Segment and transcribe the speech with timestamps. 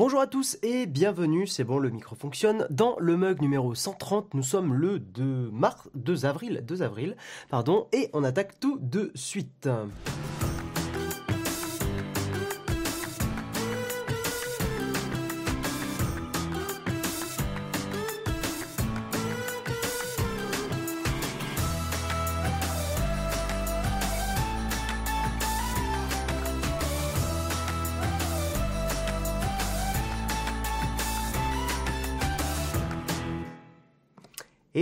[0.00, 2.66] Bonjour à tous et bienvenue, c'est bon, le micro fonctionne.
[2.70, 7.18] Dans le mug numéro 130, nous sommes le 2 mars, 2 avril, 2 avril,
[7.50, 9.68] pardon, et on attaque tout de suite.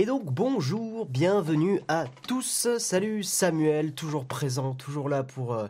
[0.01, 2.69] Et donc bonjour, bienvenue à tous.
[2.77, 5.67] Salut Samuel, toujours présent, toujours là pour, euh,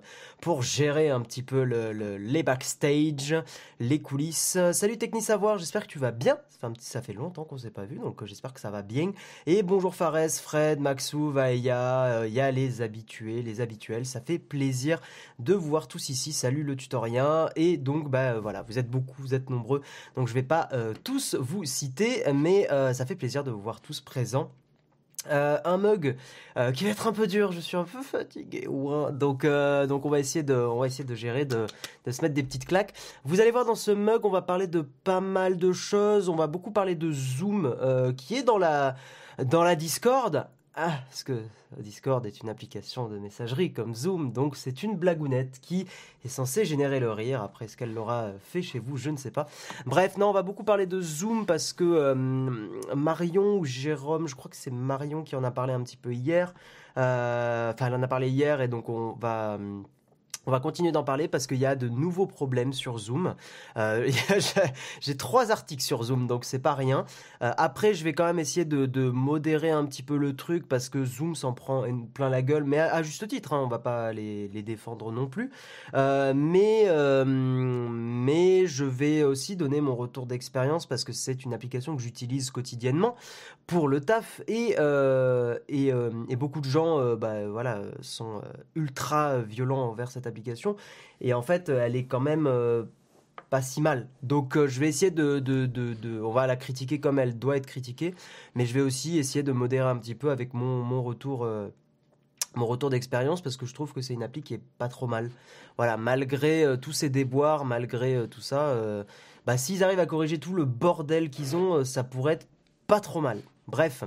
[0.62, 3.36] gérer un petit peu le, le- les backstage,
[3.80, 4.56] les coulisses.
[4.72, 6.38] Salut Techni Savoir, j'espère que tu vas bien.
[6.78, 9.14] Ça fait, longtemps qu'on s'est pas vu, donc euh, j'espère que ça va bien.
[9.48, 14.06] Et bonjour Fares, Fred, Maxou, Vaïa, il y a les habitués, les habituels.
[14.06, 15.02] Ça fait plaisir
[15.40, 16.34] de vous voir tous ici.
[16.34, 17.50] Salut le tutorien.
[17.56, 19.82] Et donc bah euh, voilà, vous êtes beaucoup, vous êtes nombreux.
[20.16, 23.62] Donc je vais pas euh, tous vous citer, mais euh, ça fait plaisir de vous
[23.62, 24.19] voir tous présents.
[25.30, 26.16] Euh, un mug
[26.56, 28.68] euh, qui va être un peu dur, je suis un peu fatigué.
[29.44, 31.68] euh, donc on va essayer de, on va essayer de gérer, de,
[32.06, 32.94] de se mettre des petites claques.
[33.26, 36.30] Vous allez voir dans ce mug, on va parler de pas mal de choses.
[36.30, 37.76] On va beaucoup parler de Zoom,
[38.16, 38.96] qui est dans la,
[39.44, 40.48] dans la Discord.
[40.82, 41.42] Ah, parce que
[41.80, 45.86] Discord est une application de messagerie comme Zoom, donc c'est une blagounette qui
[46.24, 47.44] est censée générer le rire.
[47.44, 49.50] Après, ce qu'elle l'aura fait chez vous, je ne sais pas.
[49.86, 52.16] Bref, non, on va beaucoup parler de Zoom parce que euh,
[52.96, 56.14] Marion ou Jérôme, je crois que c'est Marion qui en a parlé un petit peu
[56.14, 56.54] hier.
[56.96, 59.60] Euh, Enfin, elle en a parlé hier et donc on va.
[60.46, 63.36] On va continuer d'en parler parce qu'il y a de nouveaux problèmes sur Zoom.
[63.78, 64.10] Euh,
[65.02, 67.06] j'ai- trois articles sur Zoom, donc c'est pas rien.
[67.42, 70.90] Euh, après, je vais quand même essayer de, modérer un petit peu le truc parce
[70.90, 71.84] que Zoom s'en prend
[72.14, 75.52] plein la gueule, mais à, juste titre, hein, on va pas les, défendre non plus.
[75.94, 76.88] Euh, mais,
[78.66, 83.16] je vais aussi donner mon retour d'expérience parce que c'est une application que j'utilise quotidiennement
[83.68, 84.76] pour le taf et,
[86.40, 87.34] beaucoup de gens bah,
[88.02, 88.42] sont
[88.76, 90.78] ultra violents envers cette application
[91.20, 92.84] et en fait elle est quand même euh,
[93.50, 94.08] pas si mal.
[94.24, 97.58] Donc euh, je vais essayer de, de, de, On va la critiquer comme elle doit
[97.58, 98.14] être critiquée,
[98.56, 101.44] mais je vais aussi essayer de modérer un petit peu avec mon, mon retour...
[101.44, 101.70] euh,
[102.56, 105.06] mon retour d'expérience parce que je trouve que c'est une appli qui est pas trop
[105.06, 105.30] mal.
[105.78, 109.04] Voilà, malgré euh, tous ces déboires, malgré euh, tout ça, euh,
[109.46, 112.48] bah, s'ils arrivent à corriger tout le bordel qu'ils ont, euh, ça pourrait être
[112.88, 113.44] pas trop mal.
[113.70, 114.04] Bref.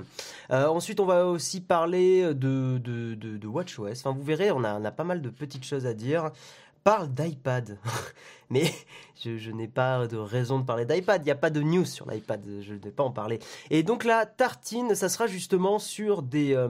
[0.51, 4.03] Euh, ensuite, on va aussi parler de, de, de, WatchOS.
[4.05, 6.31] Vous verrez, on a, pas mal de petites choses à dire.
[6.83, 7.77] Parle d'iPad.
[8.49, 8.71] Mais
[9.23, 11.21] je, je n'ai pas de raison de parler d'iPad.
[11.21, 12.43] Il n'y a pas de news sur l'iPad.
[12.61, 13.39] Je ne vais pas en parler.
[13.69, 16.53] Et donc, la tartine, ça sera justement sur des.
[16.53, 16.67] euh,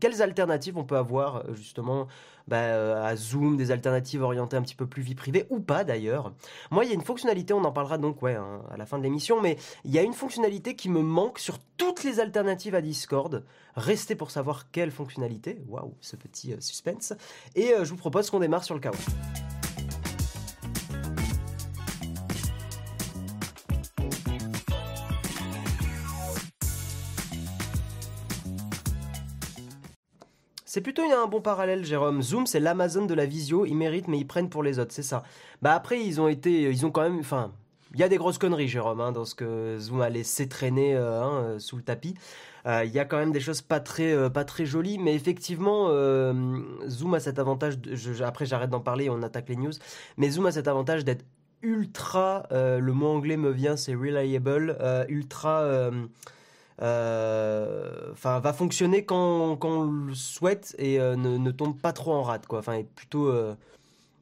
[0.00, 2.06] quelles alternatives on peut avoir, euh, justement,
[2.48, 5.84] bah, euh, à Zoom, des alternatives orientées un petit peu plus vie privée, ou pas
[5.84, 6.32] d'ailleurs.
[6.70, 8.98] Moi, il y a une fonctionnalité, on en parlera donc ouais, hein, à la fin
[8.98, 12.74] de l'émission, mais il y a une fonctionnalité qui me manque sur toutes les alternatives
[12.74, 13.44] à Discord.
[13.74, 15.60] Restez pour savoir quelle fonctionnalité.
[15.68, 17.12] Waouh, ce petit euh, suspense.
[17.54, 18.94] Et je vous propose qu'on démarre sur le chaos.
[30.76, 32.20] C'est plutôt un bon parallèle, Jérôme.
[32.20, 33.64] Zoom, c'est l'Amazon de la visio.
[33.64, 35.22] Ils méritent, mais ils prennent pour les autres, c'est ça.
[35.62, 37.50] Bah après, ils ont été, ils ont quand même, enfin,
[37.94, 41.22] il y a des grosses conneries, Jérôme, hein, dans ce que Zoom a laissé euh,
[41.22, 42.14] hein, euh, sous le tapis.
[42.66, 45.88] Euh, Il y a quand même des choses pas très, pas très jolies, mais effectivement,
[46.86, 47.78] Zoom a cet avantage.
[48.22, 49.72] après, j'arrête d'en parler, on attaque les news.
[50.18, 51.24] Mais Zoom a cet avantage d'être
[51.62, 52.42] ultra.
[52.50, 54.76] le mot anglais me vient, c'est reliable,
[55.08, 55.90] ultra.
[56.82, 61.92] Euh, enfin va fonctionner quand, quand on le souhaite et euh, ne, ne tombe pas
[61.92, 62.58] trop en rate quoi.
[62.58, 63.54] Enfin est plutôt euh,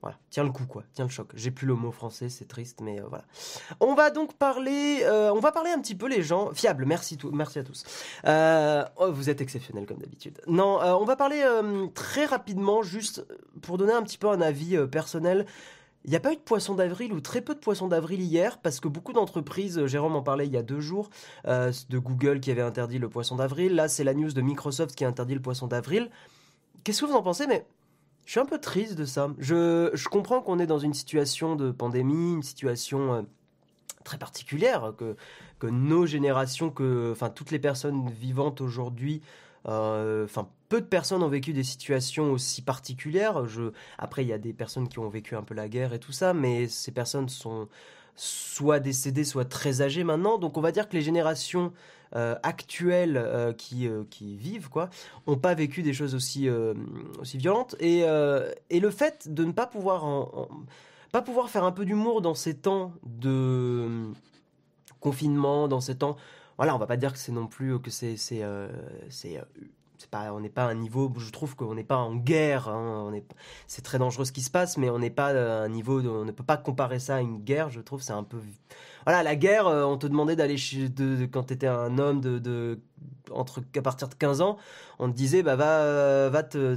[0.02, 0.16] voilà.
[0.30, 0.84] Tient le coup quoi.
[0.92, 1.30] Tient le choc.
[1.34, 3.24] J'ai plus le mot français c'est triste mais voilà.
[3.80, 6.84] On va donc parler on va parler un petit peu les gens fiables.
[6.86, 7.84] Merci tout merci à tous.
[8.24, 10.40] Oh, vous êtes exceptionnels comme d'habitude.
[10.46, 11.42] Non on va parler
[11.94, 13.26] très rapidement juste
[13.62, 15.46] pour donner un petit peu un avis personnel
[16.04, 18.58] il n'y a pas eu de poisson d'avril ou très peu de poisson d'avril hier
[18.58, 21.08] parce que beaucoup d'entreprises, euh, Jérôme en parlait il y a deux jours,
[21.46, 23.74] euh, de Google qui avait interdit le poisson d'avril.
[23.74, 26.10] Là, c'est la news de Microsoft qui a interdit le poisson d'avril.
[26.82, 27.46] Qu'est-ce que vous en pensez?
[27.46, 27.66] Mais
[28.26, 29.30] je suis un peu triste de ça.
[29.38, 33.22] Je, comprends qu'on est dans une situation de pandémie, une situation euh,
[34.04, 35.16] très particulière, que,
[35.58, 39.22] que nos générations, que, enfin toutes les personnes vivantes aujourd'hui,
[39.64, 43.46] enfin peu de personnes ont vécu des situations aussi particulières.
[43.46, 45.98] Je, après, il y a des personnes qui ont vécu un peu la guerre et
[45.98, 47.68] tout ça, mais ces personnes sont
[48.16, 50.38] soit décédées, soit très âgées maintenant.
[50.38, 51.72] Donc on va dire que les générations
[52.14, 54.88] euh, actuelles euh, qui, euh, vivent, quoi,
[55.26, 56.74] ont pas vécu des choses aussi, euh,
[57.34, 57.74] violentes.
[57.80, 60.04] Et, euh, le fait de ne pas pouvoir
[61.48, 64.12] faire un peu d'humour dans ces temps de
[65.00, 66.16] confinement, dans ces temps.
[66.56, 68.42] Voilà, on va pas dire que c'est non plus que c'est c'est
[70.04, 72.68] c'est pas, on n'est pas à un niveau, je trouve qu'on n'est pas en guerre,
[72.68, 73.12] hein,
[73.66, 76.24] c'est très dangereux ce qui se passe, mais on n'est pas à un niveau, on
[76.24, 78.38] ne peut pas comparer ça à une guerre, je trouve, c'est un peu...
[79.06, 82.20] Voilà, la guerre, euh, on te demandait d'aller chez, de, quand tu étais un homme
[82.20, 82.80] de,
[83.30, 84.56] entre, à partir de 15 ans,
[84.98, 86.76] on te disait, bah va, va te,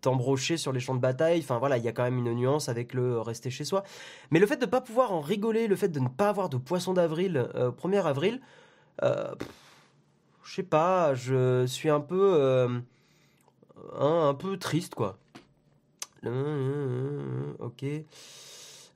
[0.00, 2.68] t'embrocher sur les champs de bataille, enfin voilà, il y a quand même une nuance
[2.68, 3.84] avec le rester chez soi.
[4.30, 6.48] Mais le fait de ne pas pouvoir en rigoler, le fait de ne pas avoir
[6.48, 8.40] de poisson d'avril, 1er euh, avril,
[9.02, 9.34] euh,
[10.44, 12.68] je sais pas, je suis un peu, euh,
[13.98, 15.18] un, peu triste, quoi.
[16.24, 17.84] Ok.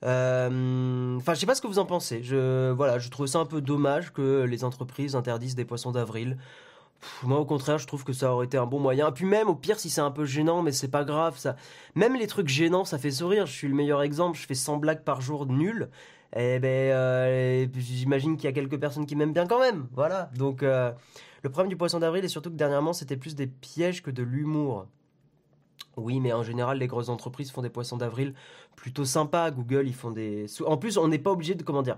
[0.03, 2.23] Euh, enfin, je sais pas ce que vous en pensez.
[2.23, 6.37] Je, voilà, je trouve ça un peu dommage que les entreprises interdisent des poissons d'avril.
[7.23, 9.09] Moi, au contraire, je trouve que ça aurait été un bon moyen.
[9.09, 11.37] Et puis même, au pire, si c'est un peu gênant, mais c'est pas grave.
[11.37, 11.55] Ça,
[11.95, 13.45] même les trucs gênants, ça fait sourire.
[13.45, 14.37] Je suis le meilleur exemple.
[14.37, 15.89] Je fais 100 blagues par jour nul.
[16.35, 19.87] Eh ben, euh, j'imagine qu'il y a quelques personnes qui m'aiment bien quand même.
[19.93, 20.29] Voilà.
[20.37, 24.11] Donc, le problème du poisson d'avril est surtout que dernièrement, c'était plus des pièges que
[24.11, 24.87] de l'humour.
[25.97, 28.33] Oui, mais en général, les grosses entreprises font des poissons d'avril
[28.75, 29.51] plutôt sympas.
[29.51, 30.45] Google, ils font des.
[30.65, 31.63] En plus, on n'est pas obligé de.
[31.63, 31.97] Comment dire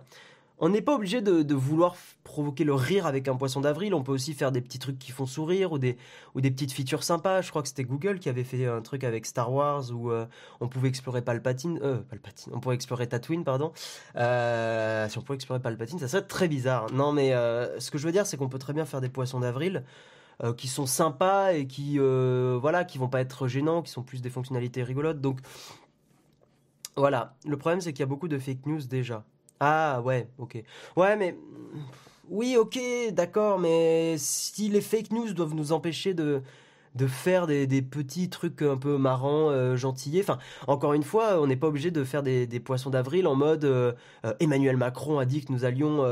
[0.63, 3.93] on n'est pas obligé de, vouloir provoquer le rire avec un poisson d'avril.
[3.93, 5.97] On peut aussi faire des petits trucs qui font sourire ou des,
[6.35, 7.41] petites features sympas.
[7.41, 10.25] Je crois que c'était Google qui avait fait un truc avec Star Wars où euh,
[10.61, 11.81] on pouvait explorer Palpatine.
[11.83, 12.53] Euh, Palpatine.
[12.55, 13.73] On pourrait explorer Tatooine, pardon.
[14.15, 16.89] Euh, si on pouvait explorer Palpatine, ça serait très bizarre.
[16.93, 19.09] Non, mais euh, ce que je veux dire, c'est qu'on peut très bien faire des
[19.09, 19.83] poissons d'avril.
[20.57, 24.31] qui sont sympas et qui voilà qui vont pas être gênants qui sont plus des
[24.31, 25.39] fonctionnalités rigolotes donc
[26.97, 29.23] voilà le problème c'est qu'il y a beaucoup de fake news déjà
[29.59, 30.63] ah ouais, ok.
[30.95, 31.37] Ouais, mais
[32.29, 32.79] oui, ok,
[33.11, 36.41] d'accord, mais si les fake news doivent nous empêcher de
[36.95, 40.21] de faire des, petits trucs un peu marrants, euh, gentillés.
[40.21, 43.65] Enfin, encore une fois, on n'est pas obligé de faire des, poissons d'avril en mode
[43.65, 43.93] euh,
[44.25, 46.03] euh, Emmanuel Macron a dit que nous allions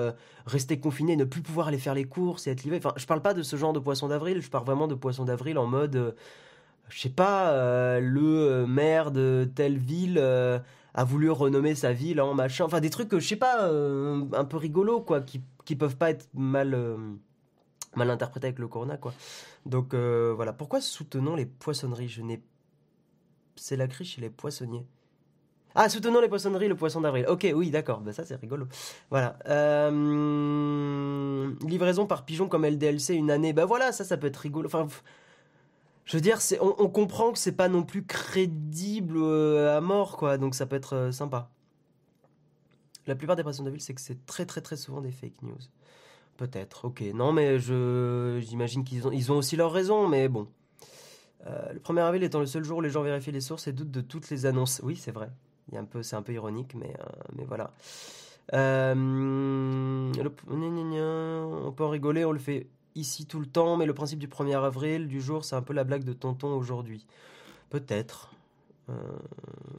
[0.45, 2.77] rester confinés, ne plus pouvoir aller faire les courses et être livrés.
[2.77, 5.25] Enfin, je parle pas de ce genre de poissons d'avril, je parle vraiment de poissons
[5.25, 6.15] d'avril en mode,
[6.89, 10.19] je sais pas, le maire de telle ville
[10.93, 12.65] a voulu renommer sa ville en machin.
[12.65, 16.09] Enfin, des trucs, je sais pas, euh, un peu rigolo, quoi, qui, qui peuvent pas
[16.09, 16.97] être mal, euh,
[17.95, 19.13] mal interprétés avec le corona, quoi.
[19.65, 20.53] Donc, euh, voilà.
[20.53, 22.09] Pourquoi soutenons les poissonneries?
[22.09, 22.43] Je n'ai.
[23.55, 24.85] C'est la crise chez les poissonniers.
[25.73, 27.25] Ah, soutenons les poissonneries, le poisson d'avril.
[27.29, 28.01] Ok, oui, d'accord.
[28.01, 28.67] Ben, ça, c'est rigolo.
[29.09, 29.37] Voilà.
[31.65, 33.53] livraison par pigeon comme LDLC une année.
[33.53, 34.67] Ben voilà, ça, ça peut être rigolo.
[34.67, 34.87] Enfin,
[36.05, 40.37] je veux dire, on, comprend que c'est pas non plus crédible euh, à mort, quoi.
[40.37, 41.49] Donc ça peut être euh, sympa.
[43.07, 45.41] La plupart des patients de ville, c'est que c'est très très très souvent des fake
[45.43, 45.57] news.
[46.37, 47.01] Peut-être, ok.
[47.13, 50.47] Non, mais je j'imagine qu'ils ont, ils ont aussi leur raison, mais bon.
[51.47, 53.73] Euh, le 1er avril étant le seul jour où les gens vérifient les sources et
[53.73, 54.81] doutent de toutes les annonces.
[54.83, 55.29] Oui, c'est vrai.
[55.75, 56.93] Un peu, c'est un peu ironique, mais,
[57.37, 57.71] mais voilà.
[58.53, 60.11] on
[61.71, 64.57] peut en rigoler, on le fait ici tout le temps, mais le principe du 1er
[64.57, 67.05] avril, du jour, c'est un peu la blague de tonton aujourd'hui.
[67.69, 68.31] Peut-être.
[68.89, 68.93] Euh,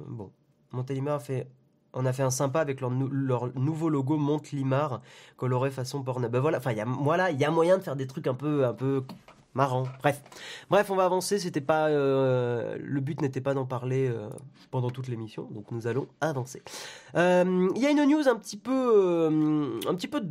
[0.06, 0.30] bon.
[0.72, 1.46] Montélimar a fait,
[1.92, 5.02] on a fait un sympa avec leur, nouveau logo Montélimar,
[5.36, 6.28] coloré façon porno.
[6.28, 8.72] Ben voilà, enfin, voilà, il y a moyen de faire des trucs un peu, un
[8.72, 9.04] peu
[9.52, 9.84] marrant.
[10.00, 10.22] Bref,
[10.70, 11.38] bref, on va avancer.
[11.38, 14.30] C'était pas euh, le but n'était pas d'en parler euh,
[14.70, 16.62] pendant toute l'émission, donc nous allons avancer.
[17.14, 19.26] Il y a une news un petit peu,
[19.86, 20.22] un petit peu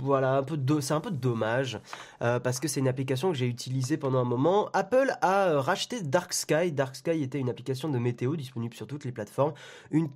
[0.00, 0.44] voilà,
[0.80, 1.80] c'est un peu dommage
[2.22, 4.68] euh, parce que c'est une application que j'ai utilisée pendant un moment.
[4.72, 6.72] Apple a euh, racheté Dark Sky.
[6.72, 9.52] Dark Sky était une application de météo disponible sur toutes les plateformes.
[9.90, 10.08] Une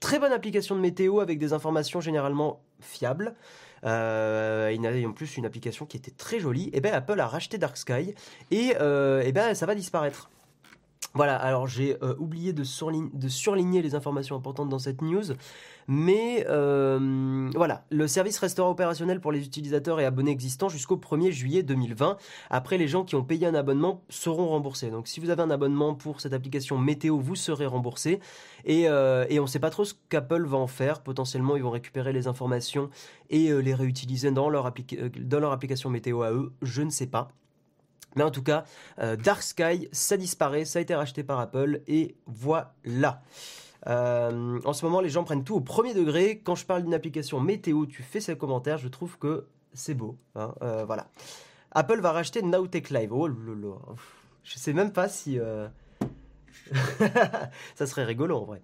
[0.00, 3.34] très bonne application de météo avec des informations généralement fiables.
[3.84, 6.66] Euh, il avait en plus une application qui était très jolie.
[6.68, 8.14] Et eh ben Apple a racheté Dark Sky
[8.50, 10.30] et, euh, eh ben ça va disparaître.
[11.14, 15.24] Voilà, alors j'ai euh, oublié de, surligner les informations importantes dans cette news,
[15.86, 21.30] mais euh, voilà, le service restera opérationnel pour les utilisateurs et abonnés existants jusqu'au 1er
[21.30, 22.16] juillet 2020.
[22.48, 24.90] Après, les gens qui ont payé un abonnement seront remboursés.
[24.90, 28.18] Donc si vous avez un abonnement pour cette application météo, vous serez remboursé.
[28.64, 31.02] Et, euh, on ne sait pas trop ce qu'Apple va en faire.
[31.02, 32.88] Potentiellement, ils vont récupérer les informations
[33.28, 36.52] et les réutiliser dans leur application météo à eux.
[36.62, 37.28] Je ne sais pas.
[38.16, 38.64] Mais en tout cas,
[38.98, 43.22] euh, Dark Sky, ça disparaît, ça a été racheté par Apple et voilà.
[43.88, 46.40] Euh, en ce moment, les gens prennent tout au premier degré.
[46.44, 50.18] Quand je parle d'une application météo, tu fais ces commentaires, je trouve que c'est beau.
[50.34, 51.08] Hein, euh, voilà.
[51.72, 53.12] Apple va racheter Nowtech Live.
[53.12, 53.80] Oh lolo.
[54.44, 55.38] Je sais même pas si.
[57.74, 58.62] ça serait rigolo en vrai.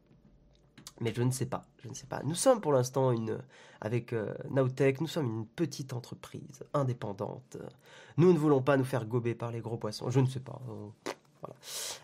[1.00, 2.22] Mais je ne sais pas, je ne sais pas.
[2.24, 3.38] Nous sommes pour l'instant une,
[3.80, 7.56] avec euh, Nowtech, nous sommes une petite entreprise indépendante.
[8.16, 10.10] Nous ne voulons pas nous faire gober par les gros poissons.
[10.10, 10.60] Je ne sais pas.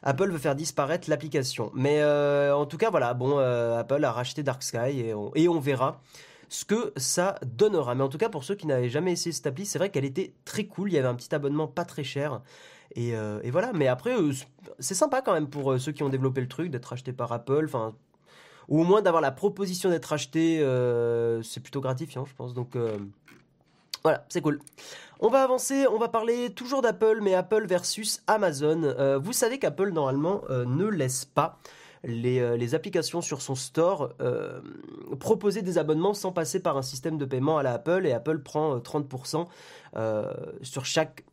[0.03, 1.71] Apple veut faire disparaître l'application.
[1.75, 5.61] Mais euh, en tout cas, voilà, bon, euh, Apple a racheté Dark Sky et on,
[5.61, 6.01] verra
[6.49, 7.95] ce que ça donnera.
[7.95, 10.05] Mais en tout cas, pour ceux qui n'avaient jamais essayé cette appli, c'est vrai qu'elle
[10.05, 10.91] était très cool.
[10.91, 12.43] Il y avait un petit abonnement pas très cher.
[12.95, 14.15] Et, euh, voilà, mais après,
[14.79, 17.65] c'est sympa quand même pour ceux qui ont développé le truc d'être acheté par Apple.
[17.65, 17.95] Enfin,
[18.69, 22.55] ou au moins d'avoir la proposition d'être acheté, euh, c'est plutôt gratifiant, je pense.
[22.55, 22.97] Donc euh,
[24.03, 24.61] voilà, c'est cool.
[25.21, 28.83] On va avancer, on va parler toujours d'Apple, mais Apple versus Amazon.
[28.83, 31.59] Euh, vous savez qu'Apple, normalement, ne laisse pas
[32.03, 34.13] les, les, applications sur son store
[35.21, 38.41] proposer des abonnements sans passer par un système de paiement à la Apple, et Apple
[38.41, 39.47] prend 30%
[40.61, 41.25] sur chaque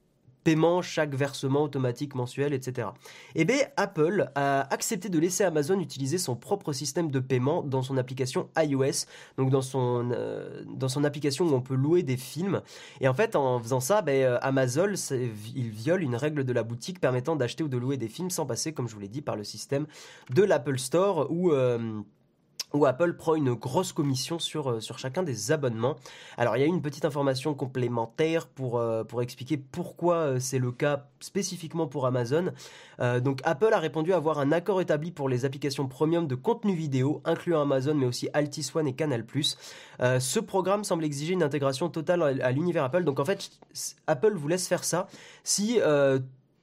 [0.43, 2.89] paiement, chaque versement automatique mensuel, etc.
[3.35, 7.81] Eh bien, Apple a accepté de laisser Amazon utiliser son propre système de paiement dans
[7.81, 9.05] son application iOS,
[9.37, 10.63] donc dans son, euh,
[11.03, 12.61] application où on peut louer des films.
[12.99, 14.93] Et en fait, en faisant ça, ben, Amazon,
[15.55, 18.45] il viole une règle de la boutique permettant d'acheter ou de louer des films sans
[18.45, 19.87] passer, comme je vous l'ai dit, par le système
[20.29, 21.51] de l'Apple Store où...
[21.51, 22.01] Euh,
[22.73, 25.95] où Apple prend une grosse commission sur, euh, sur chacun des abonnements.
[26.37, 30.71] Alors il y a une petite information complémentaire pour, euh, expliquer pourquoi euh, c'est le
[30.71, 32.51] cas spécifiquement pour Amazon.
[33.23, 37.21] Donc Apple a répondu avoir un accord établi pour les applications premium de contenu vidéo,
[37.25, 39.25] incluant Amazon mais aussi Altis One et Canal+.
[40.19, 43.03] Ce programme semble exiger une intégration totale à, à l'univers Apple.
[43.03, 43.51] Donc en fait,
[44.07, 45.07] Apple vous laisse faire ça
[45.43, 45.79] si...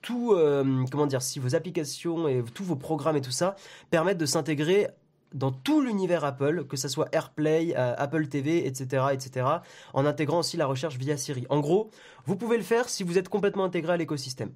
[0.00, 0.32] Tout,
[0.92, 3.56] comment dire, si vos applications et tous vos programmes et tout ça
[3.90, 4.86] permettent de s'intégrer
[5.32, 9.46] dans tout l'univers Apple, que ce soit AirPlay, euh, Apple TV, etc., etc.,
[9.92, 11.46] en intégrant aussi la recherche via Siri.
[11.50, 11.90] En gros,
[12.26, 14.52] vous pouvez le faire si vous êtes complètement intégré à l'écosystème.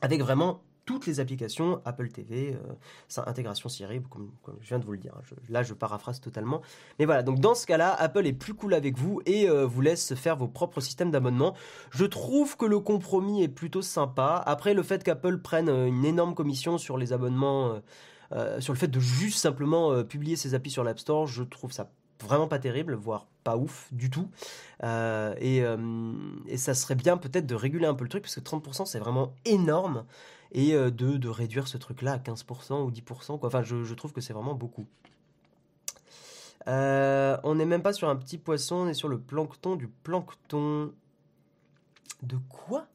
[0.00, 4.92] Avec vraiment toutes les applications, Apple TV, euh, intégration Siri, comme, je viens de vous
[4.92, 5.14] le dire.
[5.22, 6.60] Je, là, je paraphrase totalement.
[6.98, 9.80] Mais voilà, donc dans ce cas-là, Apple est plus cool avec vous et euh, vous
[9.80, 11.54] laisse faire vos propres systèmes d'abonnement.
[11.90, 14.42] Je trouve que le compromis est plutôt sympa.
[14.44, 17.72] Après, le fait qu'Apple prenne une énorme commission sur les abonnements...
[17.72, 17.80] Euh,
[18.60, 21.72] sur le fait de juste simplement euh, publier ses applis sur l'App Store, je trouve
[21.72, 21.90] ça
[22.22, 24.28] vraiment pas terrible, voire pas ouf du tout.
[24.82, 28.86] Euh, et, ça serait bien peut-être de réguler un peu le truc, parce que 30%
[28.86, 30.04] c'est vraiment énorme,
[30.52, 33.38] et de, de, réduire ce truc-là à 15% ou 10%.
[33.38, 33.48] Quoi.
[33.48, 34.86] Enfin, je, trouve que c'est vraiment beaucoup.
[36.66, 39.88] Euh, on n'est même pas sur un petit poisson, on est sur le plancton du
[39.88, 40.92] plancton.
[42.22, 42.86] De quoi?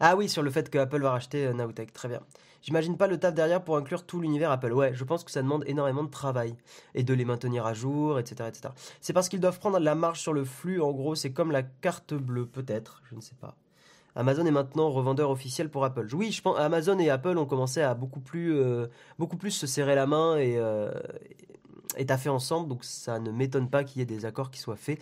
[0.00, 2.20] Ah oui, sur le fait que Apple va racheter euh, Nowtech, très bien.
[2.64, 4.72] J'imagine pas le taf derrière pour inclure tout l'univers Apple.
[4.72, 6.56] Ouais, je pense que ça demande énormément de travail
[6.94, 8.48] et de les maintenir à jour, etc.
[8.48, 8.70] etc.
[9.02, 11.62] C'est parce qu'ils doivent prendre la marge sur le flux, en gros, c'est comme la
[11.62, 13.54] carte bleue, peut-être, je ne sais pas.
[14.16, 16.08] Amazon est maintenant revendeur officiel pour Apple.
[16.14, 18.86] Oui, je pense Amazon et Apple ont commencé à beaucoup plus, euh,
[19.50, 20.90] se serrer la main et, euh,
[21.98, 24.76] et taffer ensemble, donc ça ne m'étonne pas qu'il y ait des accords qui soient
[24.76, 24.98] faits.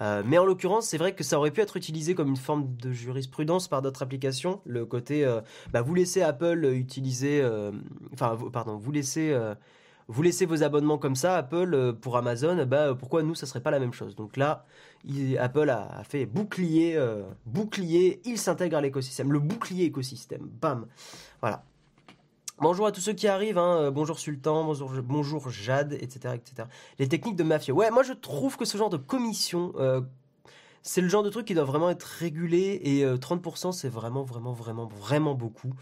[0.00, 2.74] Euh, mais en l'occurrence, c'est vrai que ça aurait pu être utilisé comme une forme
[2.76, 4.60] de jurisprudence par d'autres applications.
[4.64, 5.40] Le côté, euh,
[5.72, 7.70] bah, vous laissez Apple utiliser, euh,
[8.12, 9.36] enfin, pardon, vous laissez,
[10.08, 13.70] vous laissez vos abonnements comme ça, Apple pour Amazon, bah, pourquoi nous, ça serait pas
[13.70, 14.16] la même chose?
[14.16, 14.64] Donc là,
[15.38, 16.98] Apple a, a, fait bouclier,
[17.46, 20.86] bouclier, il s'intègre à l'écosystème, le bouclier écosystème, bam,
[21.40, 21.64] voilà.
[22.60, 23.90] Bonjour à tous ceux qui arrivent, hein.
[23.90, 24.70] bonjour Sultan,
[25.02, 26.68] bonjour, Jade, etc., etc.
[26.98, 27.72] Les techniques de mafia.
[27.72, 30.02] Ouais, moi je trouve que ce genre de commission, euh,
[30.82, 34.24] c'est le genre de truc qui doit vraiment être régulé et euh, 30% c'est vraiment,
[34.24, 35.72] vraiment, vraiment, vraiment beaucoup.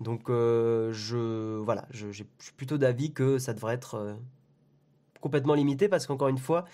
[0.00, 4.14] Donc euh, je, voilà, je, je, suis plutôt d'avis que ça devrait être euh,
[5.20, 6.64] complètement limité parce qu'encore une fois,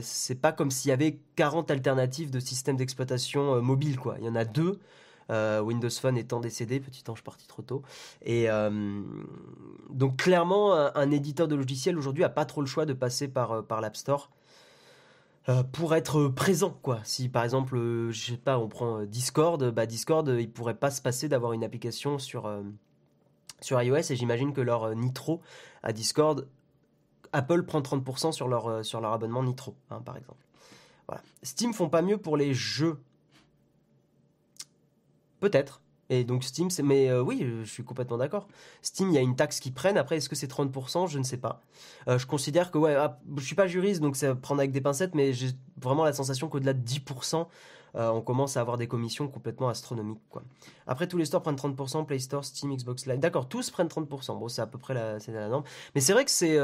[0.00, 4.16] c'est pas comme s'il y avait 40 alternatives de systèmes d'exploitation euh, mobile, quoi.
[4.18, 4.80] Il y en a deux.
[5.30, 7.82] Euh, Windows Phone étant décédé, petit ange parti trop tôt.
[8.22, 9.02] Et euh,
[9.90, 13.52] donc clairement, un, éditeur de logiciel aujourd'hui a pas trop le choix de passer par,
[13.52, 14.30] euh, par l'App Store
[15.72, 17.00] pour être présent, quoi.
[17.04, 21.02] Si par exemple, je sais pas, on prend Discord, bah Discord, il pourrait pas se
[21.02, 22.50] passer d'avoir une application sur
[23.60, 25.42] sur iOS et j'imagine que leur Nitro
[25.82, 26.48] à Discord,
[27.34, 30.42] Apple prend 30% sur leur sur leur abonnement Nitro, hein, par exemple.
[31.08, 31.20] Voilà.
[31.42, 32.98] Steam font pas mieux pour les jeux
[35.44, 35.82] Peut-être.
[36.08, 36.68] Et donc Steam.
[36.82, 38.48] Mais euh, oui, je suis complètement d'accord.
[38.80, 39.98] Steam, il y a une taxe qu'ils prennent.
[39.98, 41.60] Après, est-ce que c'est 30% Je ne sais pas.
[42.08, 44.80] Euh, je considère que, ouais, ah, je suis pas juriste, donc c'est prendre avec des
[44.80, 45.48] pincettes, mais j'ai
[45.78, 47.46] vraiment la sensation qu'au-delà de 10%,
[47.96, 50.18] euh, on commence à avoir des commissions complètement astronomiques.
[50.86, 53.18] Après, tous les stores prennent 30%, Play Store, Steam, Xbox Live.
[53.18, 54.38] D'accord, tous prennent 30%.
[54.38, 55.64] Bon, c'est à peu près la, norme.
[55.94, 56.58] Mais c'est vrai que c'est...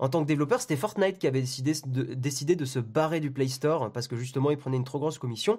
[0.00, 3.32] En tant que développeur, c'était Fortnite qui avait décidé de, décidé de se barrer du
[3.32, 5.58] Play Store parce que justement, il prenait une trop grosse commission.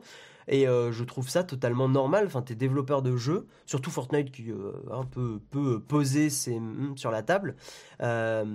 [0.50, 2.26] Et euh, je trouve ça totalement normal.
[2.26, 6.98] Enfin, t'es développeur de jeux, surtout Fortnite qui euh, un peu peut poser ses mm,
[6.98, 7.56] sur la table.
[8.02, 8.46] Euh,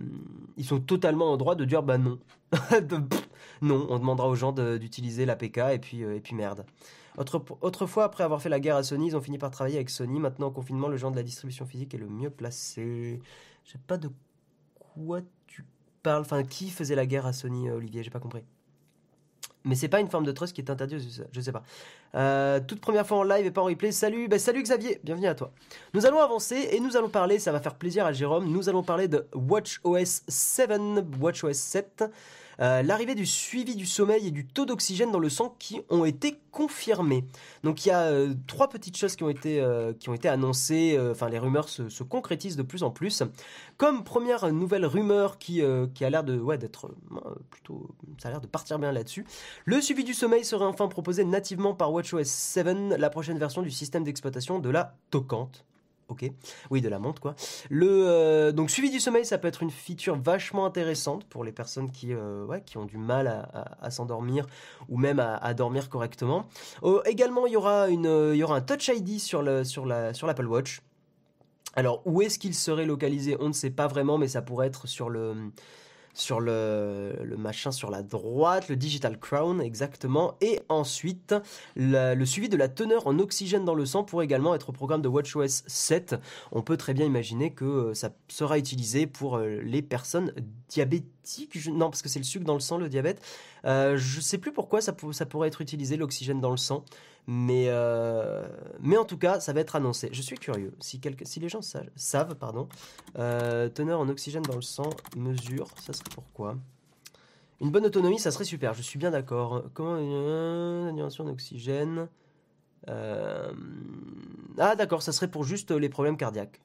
[0.56, 2.18] ils sont totalement en droit de dire bah non,
[3.62, 6.66] non, on demandera aux gens d'utiliser l'APK et puis et puis merde.
[7.16, 10.18] autrefois, après avoir fait la guerre à Sony, ils ont fini par travailler avec Sony.
[10.18, 13.20] Maintenant, en confinement, le genre de la distribution physique est le mieux placé.
[13.64, 14.10] Je sais pas de
[14.78, 15.64] quoi tu
[16.02, 16.22] parles.
[16.22, 18.02] Enfin, qui faisait la guerre à Sony, Olivier?
[18.02, 18.42] J'ai pas compris.
[19.64, 21.00] Mais c'est pas une forme de trust qui est interdite,
[21.32, 21.62] je sais pas.
[22.14, 23.92] Euh, toute première fois en live et pas en replay.
[23.92, 25.52] Salut, bah salut Xavier, bienvenue à toi.
[25.94, 28.82] Nous allons avancer et nous allons parler, ça va faire plaisir à Jérôme, nous allons
[28.82, 30.70] parler de WatchOS 7,
[31.18, 32.04] WatchOS 7.
[32.60, 36.04] Euh, l'arrivée du suivi du sommeil et du taux d'oxygène dans le sang qui ont
[36.04, 37.24] été confirmés.
[37.62, 40.28] Donc il y a euh, trois petites choses qui ont été, euh, qui ont été
[40.28, 43.22] annoncées, enfin les rumeurs se, concrétisent de plus en plus.
[43.76, 45.62] Comme première nouvelle rumeur qui,
[45.94, 46.94] qui a l'air de ouais, d'être
[47.50, 49.24] plutôt, ça a l'air de partir bien là-dessus,
[49.64, 52.66] le suivi du sommeil serait enfin proposé nativement par WatchOS 7,
[52.98, 55.64] la prochaine version du système d'exploitation de la toquante.
[56.08, 56.30] Ok,
[56.70, 57.34] oui, de la montre quoi.
[57.70, 61.52] Le euh, donc suivi du sommeil, ça peut être une feature vachement intéressante pour les
[61.52, 63.48] personnes qui euh, ouais, qui ont du mal
[63.80, 64.46] à, s'endormir
[64.90, 66.46] ou même à, dormir correctement.
[66.82, 69.86] Oh, également, il y aura une il y aura un Touch ID sur le sur
[69.86, 70.82] la sur l'Apple Watch.
[71.74, 73.36] Alors où est-ce qu'il serait localisé?
[73.40, 75.34] On ne sait pas vraiment, mais ça pourrait être sur le
[76.14, 81.34] sur le, machin sur la droite, le Digital Crown exactement, et ensuite
[81.76, 85.02] le suivi de la teneur en oxygène dans le sang pourrait également être au programme
[85.02, 86.16] de WatchOS 7.
[86.52, 90.32] On peut très bien imaginer que euh, ça sera utilisé pour euh, les personnes
[90.68, 93.20] diabétiques, non parce que c'est le sucre dans le sang, le diabète.
[93.64, 96.84] Euh, je sais plus pourquoi ça, ça pourrait être utilisé l'oxygène dans le sang.
[97.26, 98.46] Mais, euh,
[98.80, 100.10] mais en tout cas, ça va être annoncé.
[100.12, 100.74] Je suis curieux.
[100.80, 101.00] Si,
[101.40, 102.68] les gens savent, pardon,
[103.18, 106.56] euh, teneur en oxygène dans le sang, mesure, ça serait pourquoi?
[107.60, 108.74] Une bonne autonomie, ça serait super.
[108.74, 109.64] Je suis bien d'accord.
[109.72, 112.08] Comment une en oxygène
[112.90, 113.52] euh,
[114.58, 116.60] Ah d'accord, ça serait pour juste les problèmes cardiaques.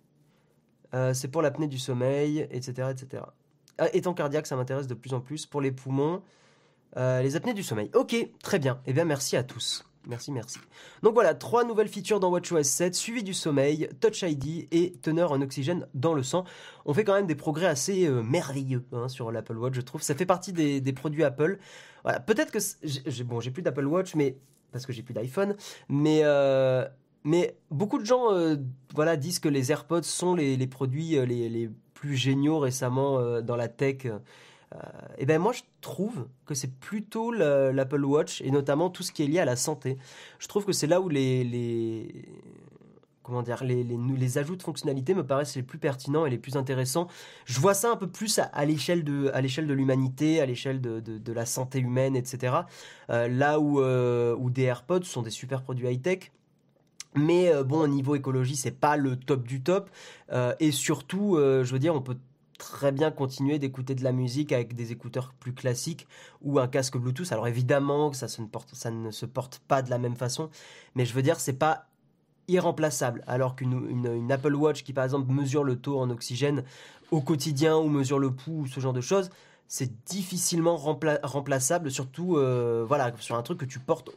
[1.13, 2.89] c'est pour l'apnée du sommeil, etc.
[2.91, 3.23] etc.
[3.77, 5.45] Ah, étant cardiaque, ça m'intéresse de plus en plus.
[5.45, 6.21] Pour les poumons,
[6.97, 7.89] les apnées du sommeil.
[7.93, 8.81] Ok, très bien.
[8.85, 9.88] Eh bien, merci à tous.
[10.07, 10.59] Merci, merci.
[11.03, 15.31] Donc voilà, trois nouvelles features dans WatchOS 7, suivi du sommeil, Touch ID et teneur
[15.31, 16.45] en oxygène dans le sang.
[16.85, 20.01] On fait quand même des progrès assez euh, merveilleux hein, sur l'Apple Watch, je trouve.
[20.01, 21.59] Ça fait partie des, produits Apple.
[22.03, 24.37] Voilà, peut-être que bon, j'ai plus d'Apple Watch, mais
[24.71, 25.55] parce que j'ai plus d'iPhone,
[25.89, 26.87] mais euh,
[27.23, 28.55] mais beaucoup de gens euh,
[28.95, 34.07] voilà disent que les AirPods sont les, produits les, plus géniaux récemment dans la tech
[34.71, 39.01] et euh, eh ben moi je trouve que c'est plutôt l'Apple Watch et notamment tout
[39.01, 39.97] ce qui est lié à la santé.
[40.37, 42.25] Je trouve que c'est là où les, les
[43.23, 46.37] comment dire, les, les, les, ajouts de fonctionnalités me paraissent les plus pertinents et les
[46.37, 47.07] plus intéressants.
[47.45, 50.81] Je vois ça un peu plus à, l'échelle de, à l'échelle de l'humanité, à l'échelle
[50.81, 52.55] de, de, la santé humaine, etc.
[53.11, 56.31] Euh, là où, euh, où des AirPods sont des super produits high-tech.
[57.15, 59.89] Mais bon, au niveau écologie, c'est pas le top du top.
[60.59, 62.17] et surtout, je veux dire, on peut
[62.59, 66.07] très bien continuer d'écouter de la musique avec des écouteurs plus classiques
[66.43, 67.31] ou un casque Bluetooth.
[67.31, 70.51] Alors évidemment, ça, se ne porte, ça ne se porte pas de la même façon,
[70.93, 71.87] mais je veux dire, c'est pas
[72.47, 73.23] irremplaçable.
[73.25, 76.63] Alors qu'une Apple Watch qui par exemple mesure le taux en oxygène
[77.09, 79.31] au quotidien ou mesure le pouls ou ce genre de choses,
[79.67, 84.11] c'est difficilement remplaçable, surtout euh, voilà sur un truc que tu portes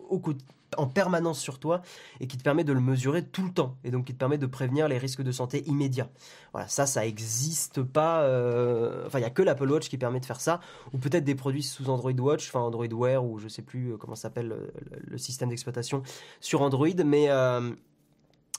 [0.76, 1.82] en permanence sur toi
[2.20, 4.38] et qui te permet de le mesurer tout le temps et donc qui te permet
[4.38, 6.10] de prévenir les risques de santé immédiats.
[6.52, 8.22] Voilà, ça, ça n'existe pas.
[8.22, 10.60] Euh, enfin, il y a que l'Apple Watch qui permet de faire ça,
[10.92, 13.96] ou peut-être des produits sous Android Watch, enfin Android Wear ou je sais plus euh,
[13.96, 14.54] comment s'appelle
[15.00, 16.02] le, système d'exploitation
[16.40, 17.28] sur Android, mais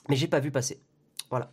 [0.08, 0.80] mais j'ai pas vu passer.
[1.30, 1.50] Voilà.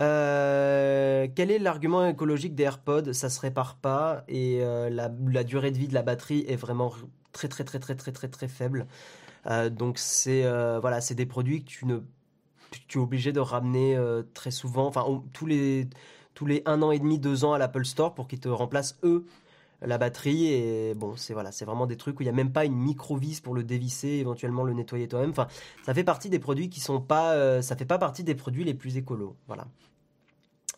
[0.00, 3.12] Euh, quel est l'argument écologique des AirPods?
[3.12, 6.92] Ça se répare pas et euh, la, durée de vie de la batterie est vraiment
[7.32, 8.86] très très très très très très très faible.
[9.46, 10.42] Euh, donc c'est
[10.80, 12.00] voilà, c'est des produits que tu ne
[12.88, 13.96] tu es obligé de ramener
[14.34, 15.88] très souvent, enfin tous les
[16.34, 18.98] tous les un an et demi, deux ans à l'Apple Store pour qu'ils te remplacent
[19.04, 19.26] eux
[19.86, 20.46] la batterie.
[20.46, 22.76] Et bon c'est voilà c'est vraiment des trucs où il n'y a même pas une
[22.76, 25.30] micro vis pour le dévisser éventuellement le nettoyer toi-même.
[25.30, 25.48] Enfin
[25.84, 28.64] ça fait partie des produits qui sont pas euh, ça fait pas partie des produits
[28.64, 29.66] les plus écolos voilà.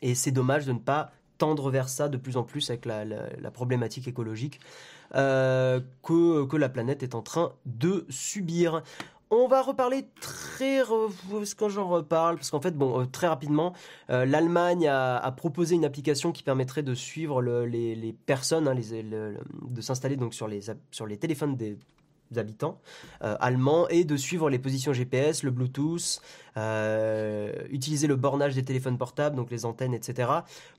[0.03, 3.51] Et c'est dommage de ne pas tendre vers ça de plus en plus avec la,
[3.53, 4.61] problématique écologique
[5.15, 8.83] euh, que, la planète est en train de subir.
[9.31, 10.83] On va reparler très
[11.69, 13.73] j'en reparle parce qu'en fait bon euh, très rapidement
[14.09, 20.17] euh, l'Allemagne a, proposé une application qui permettrait de suivre les, personnes hein, de s'installer
[20.17, 20.61] donc sur les
[20.93, 21.77] sur les téléphones des
[22.35, 22.81] habitants
[23.23, 26.21] euh, allemands et de suivre les positions GPS, le Bluetooth,
[26.57, 30.31] euh, utiliser le bornage des téléphones portables, donc les antennes, etc.,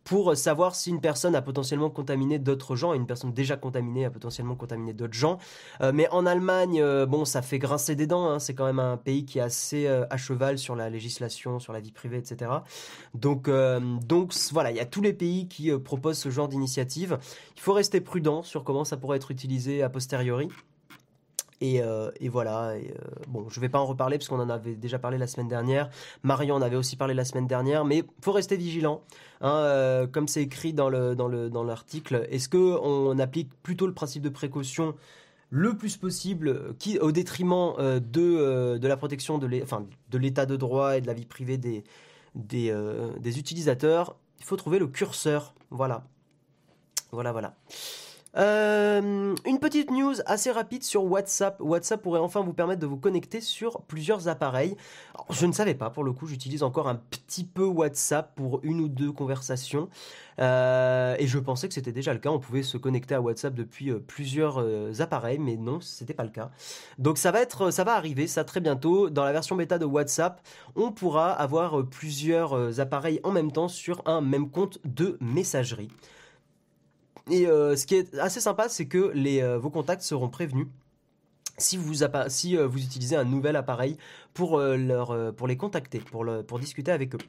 [0.03, 4.05] pour savoir si une personne a potentiellement contaminé d'autres gens, et une personne déjà contaminée
[4.05, 5.37] a potentiellement contaminé d'autres gens.
[5.81, 8.97] Euh, mais en Allemagne, bon, ça fait grincer des dents, hein, c'est quand même un
[8.97, 12.51] pays qui est assez à cheval sur la législation, sur la vie privée, etc.
[13.13, 17.19] Donc, donc voilà, il y a tous les pays qui proposent ce genre d'initiative.
[17.55, 20.49] Il faut rester prudent sur comment ça pourrait être utilisé a posteriori.
[21.61, 21.81] Et,
[22.29, 22.73] voilà.
[23.27, 25.89] bon, je vais pas en reparler parce qu'on en avait déjà parlé la semaine dernière.
[26.23, 29.01] Marion en avait aussi parlé la semaine dernière, mais faut rester vigilant.
[29.41, 33.87] Hein, comme c'est écrit dans le dans le dans l'article, est-ce que on applique plutôt
[33.87, 34.95] le principe de précaution
[35.49, 41.13] le plus possible, au détriment de, la protection de l'état de droit et de la
[41.13, 41.83] vie privée des,
[42.35, 45.53] des utilisateurs, il faut trouver le curseur.
[45.69, 46.03] Voilà.
[47.11, 47.55] Voilà, voilà.
[48.37, 51.59] Euh, une petite news assez rapide sur WhatsApp.
[51.59, 54.75] WhatsApp pourrait enfin vous permettre de vous connecter sur plusieurs appareils.
[55.31, 58.81] je ne savais pas, pour le coup, j'utilise encore un petit peu WhatsApp pour une
[58.81, 59.89] ou deux conversations.
[60.39, 62.29] Euh, et je pensais que c'était déjà le cas.
[62.29, 64.63] On pouvait se connecter à WhatsApp depuis euh, plusieurs
[65.01, 66.51] appareils, mais non, c'était pas le cas.
[66.99, 69.09] Donc ça va être, ça va arriver, ça très bientôt.
[69.09, 70.41] Dans la version bêta de WhatsApp,
[70.75, 75.89] on pourra avoir plusieurs appareils en même temps sur un même compte de messagerie.
[77.29, 80.67] Et euh, ce qui est assez sympa, c'est que les, euh, vos contacts seront prévenus
[81.57, 83.97] si vous, euh, utilisez un nouvel appareil
[84.33, 87.19] pour, les contacter, pour discuter avec eux.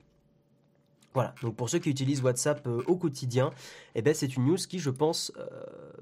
[1.14, 3.50] Voilà, donc pour ceux qui utilisent WhatsApp au quotidien,
[3.94, 5.32] eh ben c'est une news qui, je pense,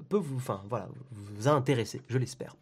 [0.09, 2.57] peut vous, enfin voilà, vous a intéressé, je l'espère.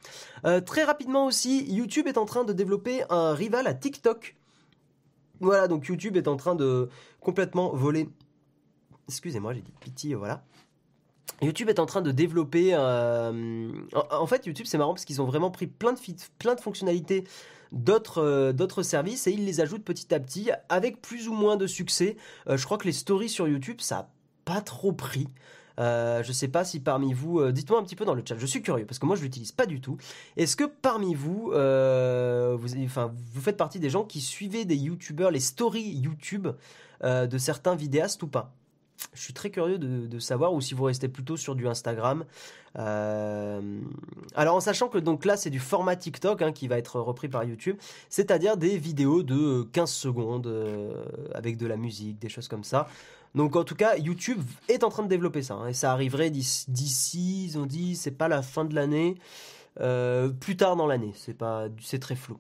[0.65, 4.35] très rapidement aussi, YouTube est en train de développer un rival à TikTok.
[5.39, 6.87] Voilà, donc YouTube est en train de
[7.19, 8.07] complètement voler.
[9.09, 10.43] Excusez-moi, j'ai dit pitié, voilà.
[11.41, 12.71] YouTube est en train de développer.
[12.73, 17.25] Euh, en, fait, YouTube, c'est marrant parce qu'ils ont vraiment pris plein de, fonctionnalités
[17.71, 21.57] d'autres euh, d'autres services et ils les ajoutent petit à petit avec plus ou moins
[21.57, 22.15] de succès.
[22.47, 24.09] Euh, je crois que les stories sur YouTube, ça n'a
[24.45, 25.27] pas trop pris.
[25.77, 28.37] Je je sais pas si parmi vous, dites-moi un petit peu dans le chat.
[28.37, 29.97] Je suis curieux parce que moi je l'utilise pas du tout.
[30.37, 35.83] Est-ce que parmi vous, vous faites partie des gens qui suivaient des YouTubeurs, les stories
[35.83, 36.47] YouTube
[37.03, 38.53] de certains vidéastes ou pas?
[39.13, 42.25] Je suis très curieux de, savoir, ou si vous restez plutôt sur du Instagram.
[42.77, 43.79] Euh,
[44.35, 47.29] alors en sachant que donc là c'est du format TikTok hein, qui va être repris
[47.29, 47.77] par YouTube,
[48.09, 52.87] c'est-à-dire des vidéos de 15 secondes euh, avec de la musique, des choses comme ça.
[53.33, 56.29] Donc en tout cas YouTube est en train de développer ça, hein, et ça arriverait
[56.29, 59.15] d'ici, ils ont dit, c'est pas la fin de l'année,
[59.79, 62.37] euh, plus tard dans l'année, c'est pas, c'est très flou.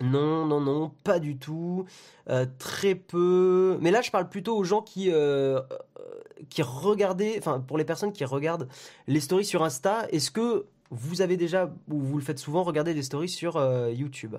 [0.00, 1.84] Non, non, non, pas du tout.
[2.28, 3.78] Euh, très peu.
[3.80, 5.60] Mais là, je parle plutôt aux gens qui, euh,
[6.48, 8.68] qui regardaient, enfin, pour les personnes qui regardent
[9.06, 12.94] les stories sur Insta, est-ce que vous avez déjà, ou vous le faites souvent, regarder
[12.94, 14.36] des stories sur euh, YouTube?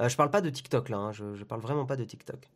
[0.00, 2.48] Je parle pas de TikTok là, hein, je, je parle vraiment pas de TikTok.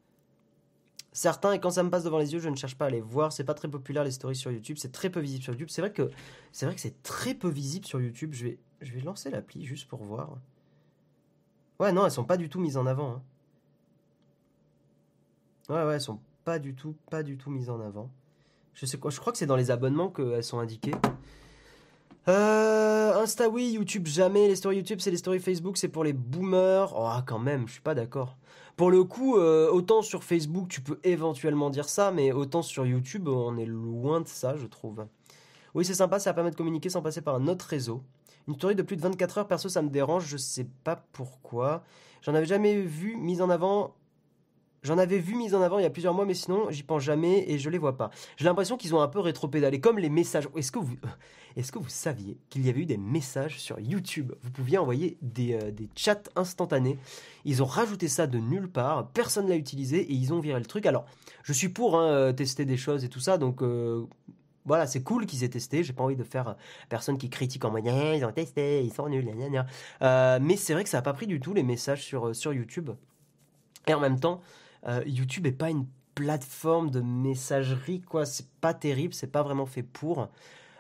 [1.11, 3.01] Certains, et quand ça me passe devant les yeux, je ne cherche pas à les
[3.01, 3.33] voir.
[3.33, 5.69] C'est pas très populaire les stories sur YouTube, c'est très peu visible sur YouTube.
[5.69, 6.09] C'est vrai que
[6.53, 8.33] c'est vrai que c'est très peu visible sur YouTube.
[8.33, 10.39] Je vais, je vais lancer l'appli juste pour voir.
[11.83, 13.11] Ouais, non, elles sont pas du tout mises en avant.
[13.11, 13.23] Hein.
[15.69, 18.09] Ouais, ouais, elles sont pas du tout, pas du tout mises en avant.
[18.73, 20.95] Je sais quoi, je crois que c'est dans les abonnements qu'elles sont indiquées.
[22.29, 24.47] Euh, Insta oui, YouTube jamais.
[24.47, 26.95] Les stories YouTube, c'est les stories Facebook, c'est pour les boomers.
[26.97, 28.37] Oh, quand même, je suis pas d'accord.
[28.77, 32.87] Pour le coup, euh, autant sur Facebook, tu peux éventuellement dire ça, mais autant sur
[32.87, 35.05] YouTube, on est loin de ça, je trouve.
[35.75, 38.05] Oui, c'est sympa, ça permet de communiquer sans passer par un autre réseau.
[38.49, 41.85] Une story de plus de 24 heures, perso, ça me dérange, je sais pas pourquoi.
[42.23, 43.95] J'en avais jamais vu mise en avant.
[44.83, 47.05] J'en avais vu mise en avant il y a plusieurs mois, mais sinon, j'y pense
[47.05, 48.11] jamais et je les vois pas.
[48.37, 50.49] J'ai l'impression qu'ils ont un peu rétropédalé, comme les messages.
[50.57, 50.97] Est-ce que vous,
[51.57, 54.33] est-ce que vous saviez qu'il y avait eu des messages sur YouTube?
[54.43, 56.99] Vous pouviez envoyer des, euh, des, chats instantanés.
[57.45, 60.67] Ils ont rajouté ça de nulle part, personne l'a utilisé et ils ont viré le
[60.67, 60.85] truc.
[60.87, 61.05] Alors,
[61.45, 64.05] je suis pour hein, euh, tester des choses et tout ça, donc euh,
[64.65, 65.83] voilà, c'est cool qu'ils aient testé.
[65.83, 66.55] J'ai pas envie de faire euh,
[66.89, 69.29] personne qui critique en mode ils ont testé, ils sont nuls,
[70.03, 72.35] euh, mais c'est vrai que ça a pas pris du tout les messages sur, euh,
[72.35, 72.91] sur YouTube.
[73.87, 74.41] Et en même temps,
[75.07, 78.27] YouTube est pas une plateforme de messagerie, quoi.
[78.27, 80.29] C'est pas terrible, c'est pas vraiment fait pour.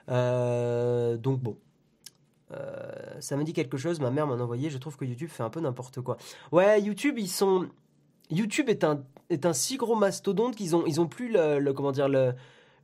[0.06, 1.56] donc bon.
[3.18, 5.50] ça me dit quelque chose, ma mère m'en envoyé, je trouve que YouTube fait un
[5.50, 6.16] peu n'importe quoi.
[6.52, 7.68] Ouais, YouTube, ils sont.
[8.30, 11.92] YouTube est un, est un si gros mastodonte qu'ils ont, ils ont plus le comment
[11.92, 12.34] dire, le,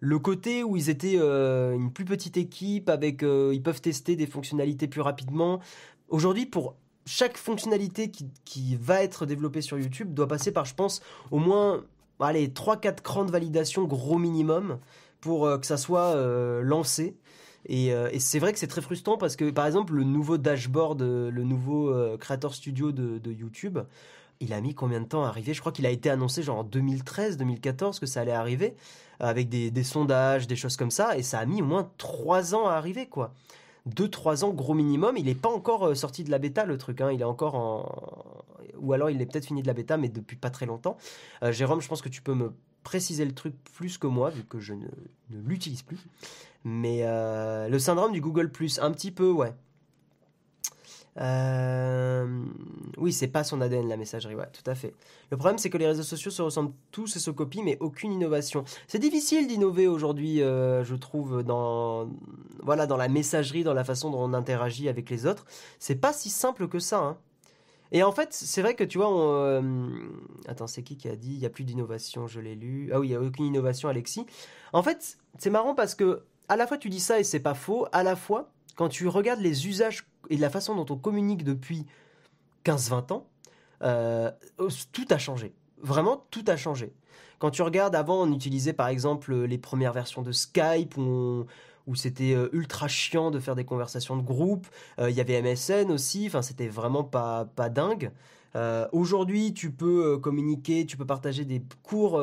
[0.01, 4.17] le côté où ils étaient euh, une plus petite équipe avec euh, ils peuvent tester
[4.17, 5.61] des fonctionnalités plus rapidement.
[6.09, 11.01] Aujourd'hui, pour chaque fonctionnalité qui, va être développée sur YouTube doit passer par, je pense,
[11.31, 11.85] au moins
[12.21, 14.79] allez, 3-4 crans de validation gros minimum
[15.21, 16.15] pour euh, que ça soit
[16.63, 17.17] lancé.
[17.67, 21.43] Et, c'est vrai que c'est très frustrant parce que, par exemple, le nouveau dashboard, le
[21.43, 23.79] nouveau Creator Studio de YouTube,
[24.41, 25.55] il a mis combien de temps à arriver?
[25.55, 28.75] Je crois qu'il a été annoncé genre en 2013, 2014 que ça allait arriver,
[29.21, 32.67] avec des, sondages, des choses comme ça, et ça a mis au moins 3 ans
[32.67, 33.33] à arriver, quoi.
[33.89, 37.01] 2-3 ans gros minimum, il n'est pas encore euh, sorti de la bêta le truc,
[37.01, 37.11] hein.
[37.11, 38.45] il est encore en...
[38.81, 40.99] Ou alors il est peut-être fini de la bêta, mais depuis pas très longtemps.
[41.43, 42.53] Euh, Jérôme, je pense que tu peux me
[42.85, 44.87] préciser le truc plus que moi, vu que je ne,
[45.31, 45.99] l'utilise plus.
[46.65, 48.47] Mais euh, le syndrome du Google⁇
[48.81, 49.55] un petit peu, ouais.
[51.21, 52.45] Euh,
[52.97, 54.95] oui, c'est pas son ADN la messagerie, ouais, tout à fait.
[55.31, 58.13] Le problème, c'est que les réseaux sociaux se ressemblent tous et se copient, mais aucune
[58.13, 58.65] innovation.
[58.87, 62.09] C'est difficile d'innover aujourd'hui, euh, je trouve, dans
[62.63, 65.45] voilà, dans la messagerie, dans la façon dont on interagit avec les autres.
[65.79, 66.99] C'est pas si simple que ça.
[66.99, 67.19] Hein.
[67.91, 69.63] Et en fait, c'est vrai que tu vois, on, euh,
[70.47, 72.91] attends, c'est qui qui a dit il y a plus d'innovation Je l'ai lu.
[72.93, 74.27] Ah oui, il y a aucune innovation, Alexis.
[74.73, 77.55] En fait, c'est marrant parce que à la fois tu dis ça et c'est pas
[77.55, 77.87] faux.
[77.93, 81.87] À la fois, quand tu regardes les usages et la façon dont on communique depuis
[82.65, 83.27] 15-20 ans,
[83.83, 84.31] euh,
[84.93, 85.55] tout a changé.
[85.81, 86.93] Vraiment, tout a changé.
[87.39, 91.47] Quand tu regardes, avant, on utilisait par exemple les premières versions de Skype où,
[91.95, 94.67] c'était euh, ultra chiant de faire des conversations de groupe.
[94.99, 98.11] Euh, il y avait MSN aussi, enfin, c'était vraiment pas, pas dingue.
[98.91, 102.21] Aujourd'hui, tu peux communiquer, tu peux partager des cours,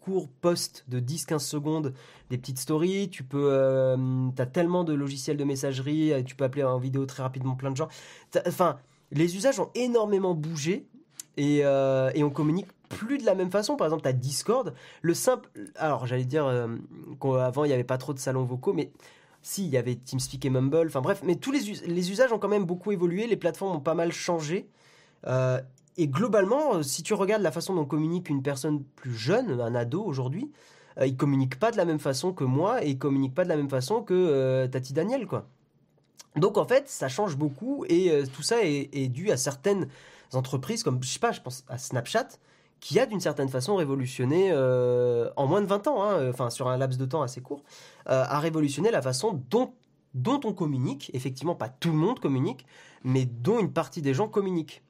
[0.00, 1.94] courts posts de 10-15 secondes,
[2.30, 6.44] des petites stories, tu peux, euh, as tellement de logiciels de messagerie, euh, tu peux
[6.44, 7.88] appeler en vidéo très rapidement plein de gens.
[8.46, 8.78] Enfin,
[9.12, 10.86] les usages ont énormément bougé
[11.36, 13.76] et, euh, et, on communique plus de la même façon.
[13.76, 16.68] Par exemple, tu as Discord, le simple, alors j'allais dire
[17.20, 18.90] qu'avant il n'y avait pas trop de salons vocaux, mais
[19.42, 22.48] si, il y avait TeamSpeak et Mumble, enfin bref, mais tous les, usages ont quand
[22.48, 24.68] même beaucoup évolué, les plateformes ont pas mal changé.
[26.00, 29.74] Et globalement, euh, si tu regardes la façon dont communique une personne plus jeune, un
[29.74, 30.50] ado aujourd'hui,
[30.96, 33.50] euh, il communique pas de la même façon que moi et il communique pas de
[33.50, 35.46] la même façon que euh, Tati Daniel, quoi.
[36.36, 39.88] Donc en fait, ça change beaucoup et tout ça est, dû à certaines
[40.32, 42.28] entreprises comme, je sais pas, je pense à Snapchat,
[42.78, 46.78] qui a d'une certaine façon révolutionné, en moins de 20 ans, hein, enfin sur un
[46.78, 47.64] laps de temps assez court,
[48.06, 49.74] a révolutionné la façon dont,
[50.14, 51.10] dont on communique.
[51.14, 52.64] Effectivement, pas tout le monde communique,
[53.02, 54.84] mais dont une partie des gens communiquent.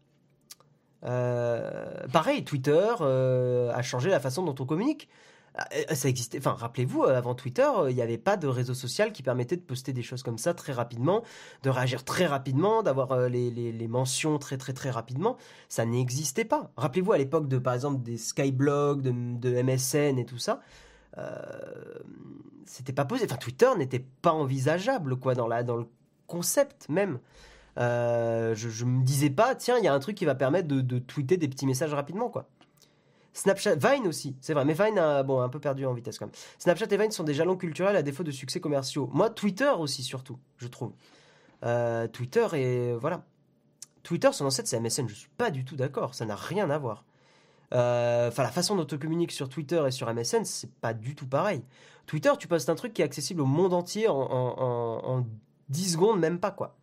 [1.05, 5.09] Euh, pareil, Twitter euh, a changé la façon dont on communique.
[5.59, 6.39] Euh, ça existait.
[6.39, 9.93] Enfin, rappelez-vous, avant Twitter, il n'y avait pas de réseau social qui permettait de poster
[9.93, 11.23] des choses comme ça très rapidement,
[11.63, 15.37] de réagir très rapidement, d'avoir les, mentions très très très rapidement.
[15.69, 16.71] Ça n'existait pas.
[16.77, 20.61] Rappelez-vous à l'époque de, par exemple, des Skyblogs, de, de MSN et tout ça.
[22.67, 23.29] c'était pas possible.
[23.31, 25.87] Enfin, Twitter n'était pas envisageable, quoi, dans, la, dans le
[26.27, 27.19] concept même.
[27.79, 30.99] Euh, je, me disais pas, tiens, il y a un truc qui va permettre de,
[30.99, 32.49] tweeter des petits messages rapidement, quoi.
[33.33, 36.27] Snapchat, Vine aussi, c'est vrai, mais Vine a bon, un peu perdu en vitesse quand
[36.27, 36.35] même.
[36.59, 39.09] Snapchat et Vine sont des jalons culturels à défaut de succès commerciaux.
[39.13, 40.93] Moi, Twitter aussi, surtout, je trouve.
[41.65, 43.25] Euh, Twitter et voilà.
[44.03, 46.79] Twitter, son ancêtre, c'est MSN, je suis pas du tout d'accord, ça n'a rien à
[46.79, 47.05] voir.
[47.73, 51.15] Euh, enfin, la façon dont on communique sur Twitter et sur MSN, c'est pas du
[51.15, 51.63] tout pareil.
[52.07, 55.27] Twitter, tu postes un truc qui est accessible au monde entier en, en, en
[55.69, 56.80] 10 secondes, même pas quoi.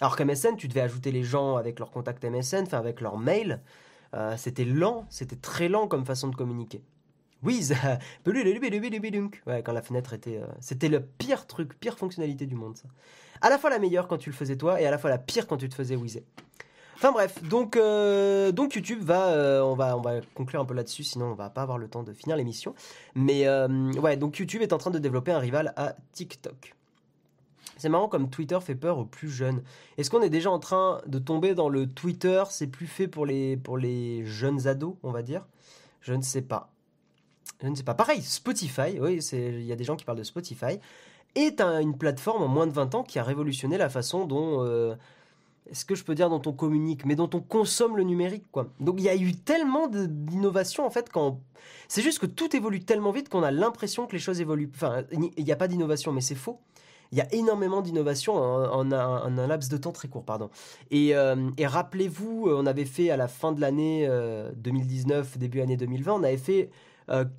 [0.00, 3.60] Alors qu'MSN, tu devais ajouter les gens avec leur contact MSN, enfin avec leur mail.
[4.14, 6.82] Euh, c'était lent, c'était très lent comme façon de communiquer.
[7.42, 7.68] Oui,
[9.46, 10.38] ouais, quand la fenêtre était...
[10.38, 12.88] Euh, c'était le pire truc, pire fonctionnalité du monde, ça.
[13.40, 15.18] À la fois la meilleure quand tu le faisais toi, et à la fois la
[15.18, 16.24] pire quand tu te faisais whizzer.
[16.96, 21.02] Enfin bref, donc, euh, donc YouTube va, on va, on va conclure un peu là-dessus,
[21.02, 22.74] sinon on va pas avoir le temps de finir l'émission.
[23.14, 23.46] Mais
[23.98, 26.74] ouais, donc YouTube est en train de développer un rival à TikTok.
[27.76, 29.62] C'est marrant comme Twitter fait peur aux plus jeunes.
[29.98, 33.26] Est-ce qu'on est déjà en train de tomber dans le Twitter C'est plus fait pour
[33.26, 35.44] les, pour les jeunes ados, on va dire?
[36.00, 36.70] Je ne sais pas.
[37.62, 37.94] Je ne sais pas.
[37.94, 40.78] Pareil, Spotify, oui, il y a des gens qui parlent de Spotify,
[41.34, 44.64] est une plateforme en moins de 20 ans qui a révolutionné la façon dont...
[44.64, 44.94] Euh,
[45.70, 48.68] est-ce que je peux dire dont on communique, mais dont on consomme le numérique, quoi.
[48.80, 51.40] Donc il y a eu tellement d'innovation en fait quand
[51.88, 54.70] c'est juste que tout évolue tellement vite qu'on a l'impression que les choses évoluent.
[54.74, 56.60] Enfin, il n'y a pas d'innovation, mais c'est faux
[57.14, 60.24] il y a énormément d'innovations en, un, laps de temps très court.
[60.24, 60.50] Pardon.
[60.90, 64.08] Et, euh, rappelez-vous, euh, on avait fait à la fin de l'année
[64.56, 66.70] 2019, euh, début année 2020, on avait fait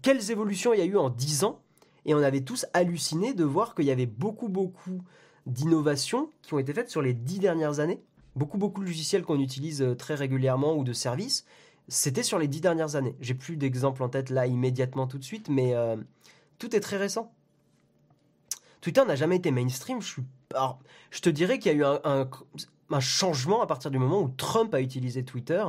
[0.01, 1.59] quelles évolutions il y a eu en 10 ans.
[2.05, 5.01] Et on avait tous halluciné de voir qu'il y avait beaucoup, beaucoup
[5.45, 8.01] d'innovations qui ont été faites sur les 10 dernières années.
[8.37, 11.45] Beaucoup, beaucoup de logiciels qu'on utilise très régulièrement ou de services.
[11.89, 13.15] C'était sur les 10 dernières années.
[13.19, 15.73] J'ai plus d'exemples en tête là immédiatement tout de suite, mais
[16.59, 17.33] tout est très récent.
[18.85, 19.99] Twitter n'a jamais été mainstream.
[19.99, 24.75] Je, te dirais qu'il y a eu un, changement à partir du moment où Trump
[24.75, 25.65] a utilisé Twitter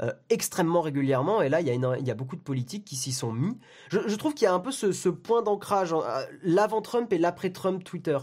[0.00, 1.42] euh, extrêmement régulièrement.
[1.42, 3.58] Et là, il y, a il y a beaucoup de politiques qui s'y sont mis.
[3.90, 8.16] Je, trouve qu'il y a un peu ce, point d'ancrage, euh, l'avant-Trump et l'après-Trump Twitter.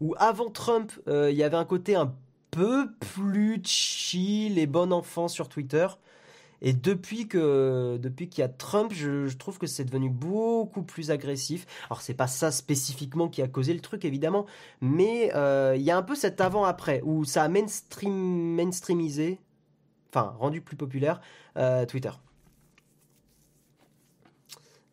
[0.00, 2.16] Où avant Trump, euh, il y avait un côté un
[2.50, 5.86] peu plus chill et bon enfant sur Twitter.
[6.66, 11.10] Et depuis que depuis qu'il y a Trump, je, trouve que c'est devenu beaucoup plus
[11.10, 11.66] agressif.
[11.90, 14.46] Alors c'est pas ça spécifiquement qui a causé le truc évidemment,
[14.80, 19.40] mais euh, il y a un peu cet avant-après où ça a mainstream, mainstreamisé,
[20.08, 21.20] enfin rendu plus populaire
[21.58, 22.12] euh, Twitter.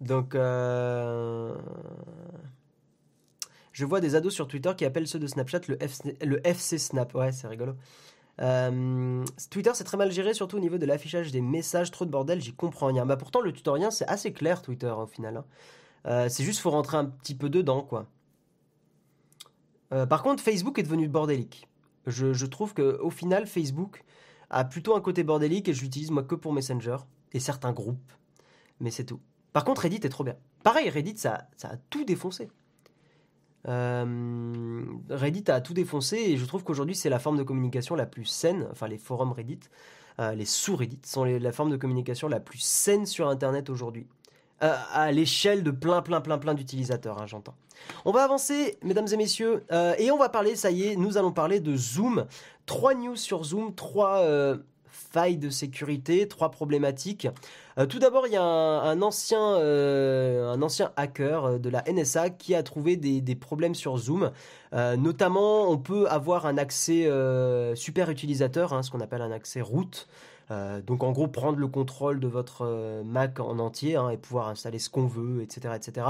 [0.02, 1.56] Donc euh,
[3.72, 5.78] Je vois des ados sur Twitter qui appellent ceux de Snapchat le,
[6.22, 7.16] le FC Snap.
[7.16, 7.76] Ouais, c'est rigolo.
[8.40, 11.92] Euh, Twitter, c'est très mal géré, surtout au niveau de l'affichage des messages.
[11.92, 13.06] Trop de bordel, j'y comprends rien.
[13.06, 15.38] Bah, pourtant, le tutoriel, c'est assez clair, Twitter, au final.
[15.38, 15.46] Hein.
[16.08, 18.08] Euh, c'est juste, faut rentrer un petit peu dedans, quoi.
[19.94, 21.68] Euh, par contre, Facebook est devenu bordélique.
[22.08, 24.04] Je, je trouve qu'au final, Facebook
[24.50, 26.98] a plutôt un côté bordélique et je l'utilise moi que pour Messenger
[27.34, 28.12] et certains groupes.
[28.80, 29.20] Mais c'est tout.
[29.54, 30.36] Par contre, Reddit est trop bien.
[30.64, 32.50] Pareil, Reddit, ça, ça a tout défoncé.
[33.68, 38.06] Euh, Reddit a tout défoncé et je trouve qu'aujourd'hui c'est la forme de communication la
[38.06, 39.60] plus saine, enfin les forums Reddit,
[40.20, 44.08] euh, les sous-Reddit sont la forme de communication la plus saine sur Internet aujourd'hui.
[44.64, 47.56] Euh, à l'échelle de plein plein plein plein d'utilisateurs, hein, j'entends.
[48.06, 49.64] On va avancer, mesdames et messieurs,
[49.98, 52.28] et on va parler, ça y est, nous allons parler de Zoom.
[52.68, 54.24] Trois news sur Zoom, trois
[55.12, 57.28] failles de sécurité, trois problématiques.
[57.78, 61.84] Euh, tout d'abord, il y a un, ancien, euh, un ancien hacker euh, de la
[61.92, 64.32] NSA qui a trouvé des, problèmes sur Zoom.
[64.74, 67.10] notamment, on peut avoir un accès
[67.76, 70.08] super utilisateur, hein, ce qu'on appelle un accès root.
[70.86, 74.80] donc en gros prendre le contrôle de votre Mac en entier hein, et pouvoir installer
[74.80, 76.08] ce qu'on veut, etc., etc.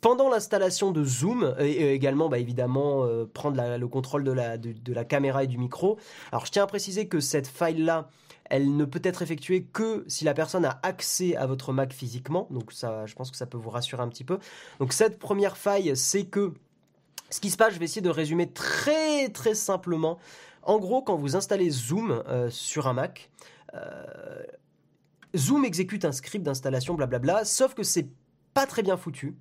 [0.00, 5.04] Pendant l'installation de Zoom et, également bah, évidemment prendre le contrôle de la, de la
[5.04, 5.98] caméra et du micro.
[6.30, 8.08] Alors je tiens à préciser que cette file là
[8.52, 12.48] elle ne peut être effectuée que si la personne a accès à votre Mac physiquement.
[12.50, 14.38] Donc ça, je pense que ça peut vous rassurer un petit peu.
[14.78, 16.52] Donc cette première faille, c'est que
[17.30, 20.18] ce qui se passe, je vais essayer de résumer très très simplement.
[20.64, 23.30] En gros, quand vous installez Zoom euh, sur un Mac,
[23.72, 24.42] euh,
[25.34, 28.08] Zoom exécute un script d'installation, blablabla, sauf que c'est
[28.52, 29.34] pas très bien foutu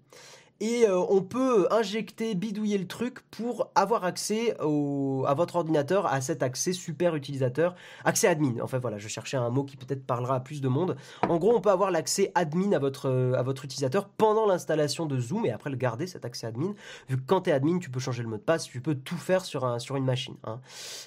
[0.62, 6.22] et euh, on peut injecter, bidouiller le truc pour avoir accès à votre ordinateur, à
[6.22, 8.54] cet accès super utilisateur, accès admin.
[8.62, 10.96] Enfin voilà, je cherchais un mot qui peut-être parlera à plus de monde.
[11.28, 15.46] En gros, on peut avoir l'accès admin à votre, euh, utilisateur pendant l'installation de Zoom
[15.48, 16.76] et après le garder cet accès admin.
[17.10, 18.96] Vu que quand tu es admin, tu peux changer le mot de passe, tu peux
[18.96, 20.36] tout faire sur une machine.
[20.44, 20.62] Hein.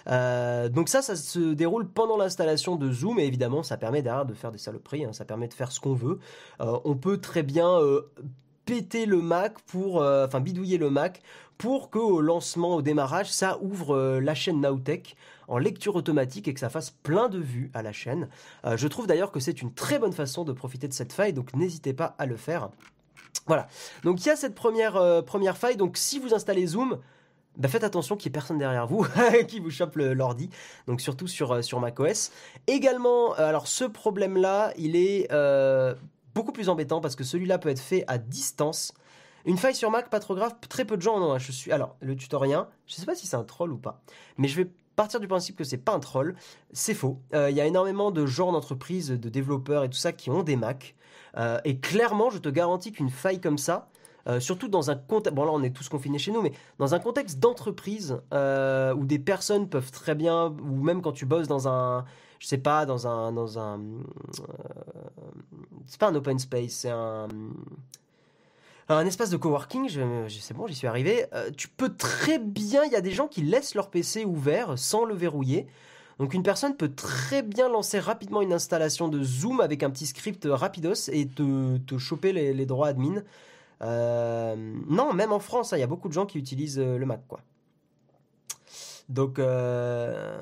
[0.09, 4.27] Euh, donc ça, ça se déroule pendant l'installation de Zoom et évidemment, ça permet derrière
[4.27, 5.12] de faire des saloperies, hein.
[5.12, 6.19] ça permet de faire ce qu'on veut.
[6.59, 7.79] on peut très bien
[8.64, 11.22] péter le Mac pour, euh, enfin bidouiller le Mac
[11.59, 16.48] pour que au lancement, au démarrage, ça ouvre euh, la chaîne Nowtech en lecture automatique
[16.48, 18.29] et que ça fasse plein de vues à la chaîne.
[18.64, 21.33] Euh, je trouve d'ailleurs que c'est une très bonne façon de profiter de cette faille,
[21.33, 22.70] donc n'hésitez pas à le faire.
[23.46, 23.68] Voilà.
[24.03, 25.77] Donc il y a cette première, première faille.
[25.77, 26.98] Donc si vous installez Zoom,
[27.59, 29.07] bah faites attention qu'il n'y ait personne derrière vous
[29.48, 30.48] qui vous chope l'ordi,
[30.87, 32.33] donc surtout sur, sur macOS.
[32.66, 35.31] Également, alors ce problème-là, il est
[36.35, 38.92] beaucoup plus embêtant parce que celui-là peut être fait à distance.
[39.44, 41.38] Une faille sur Mac, pas trop grave, très peu de gens en ont.
[41.38, 44.03] Je suis alors le tutorien, je sais pas si c'est un troll ou pas,
[44.38, 46.35] mais je vais partir du principe que c'est pas un troll,
[46.73, 47.20] c'est faux.
[47.35, 50.42] Euh, il y a énormément de gens d'entreprises, de développeurs et tout ça qui ont
[50.42, 50.94] des Mac.
[51.37, 53.88] Euh, et clairement, je te garantis qu'une faille comme ça,
[54.29, 56.94] euh, surtout dans un contexte, bon là on est tous confinés chez nous, mais dans
[56.94, 61.68] un contexte d'entreprise où des personnes peuvent très bien, ou même quand tu bosses dans
[61.68, 62.05] un,
[62.44, 63.80] je sais pas, dans un, dans un,
[65.87, 67.26] c'est pas un open space, c'est un,
[68.90, 69.88] un espace de coworking.
[69.88, 71.24] Je, c'est bon, j'y suis arrivé.
[71.33, 74.78] Euh, tu peux très bien, il y a des gens qui laissent leur PC ouvert
[74.78, 75.66] sans le verrouiller.
[76.18, 80.04] Donc une personne peut très bien lancer rapidement une installation de Zoom avec un petit
[80.04, 83.22] script rapidos et te, te choper les, droits admin.
[83.80, 84.54] Euh,
[84.87, 87.07] non, même en France, hein, il y a beaucoup de gens qui utilisent euh, le
[87.07, 87.40] Mac, quoi.
[89.09, 90.38] Donc, euh,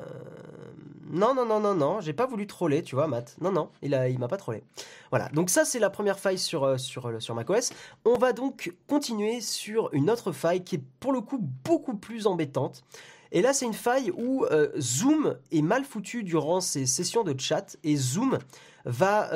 [1.11, 3.37] non, non, non, non, non, j'ai pas voulu troller, tu vois, Matt.
[3.41, 4.63] Non, non, il, a, il m'a pas trollé.
[5.11, 7.73] Voilà, donc ça, c'est la première faille sur, euh, sur, euh, sur macOS.
[8.05, 12.27] On va donc continuer sur une autre faille qui est pour le coup beaucoup plus
[12.27, 12.85] embêtante.
[13.33, 14.45] Et là, c'est une faille où
[14.79, 18.39] Zoom est mal foutu durant ses sessions de chat et Zoom
[18.85, 19.31] va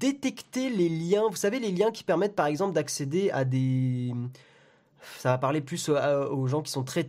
[0.00, 1.28] détecter les liens.
[1.30, 4.12] Vous savez, les liens qui permettent par exemple d'accéder à des.
[5.18, 7.08] Ça va parler plus aux gens qui sont très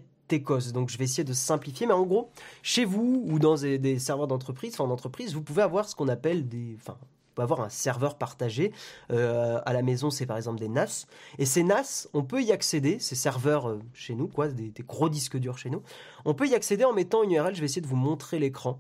[0.74, 2.30] donc je vais essayer de simplifier, mais en gros,
[2.64, 6.08] chez vous ou dans des, serveurs d'entreprise, enfin en entreprise, vous pouvez avoir ce qu'on
[6.08, 6.98] appelle des, enfin,
[7.42, 8.72] avoir un serveur partagé.
[9.12, 11.08] Euh, à la maison, c'est par exemple des NAS.
[11.38, 15.10] Et ces NAS, on peut y accéder, ces serveurs euh, chez nous, quoi, des, gros
[15.10, 15.82] disques durs chez nous.
[16.26, 17.56] On peut y accéder en mettant une URL.
[17.56, 18.80] Je vais essayer de vous montrer l'écran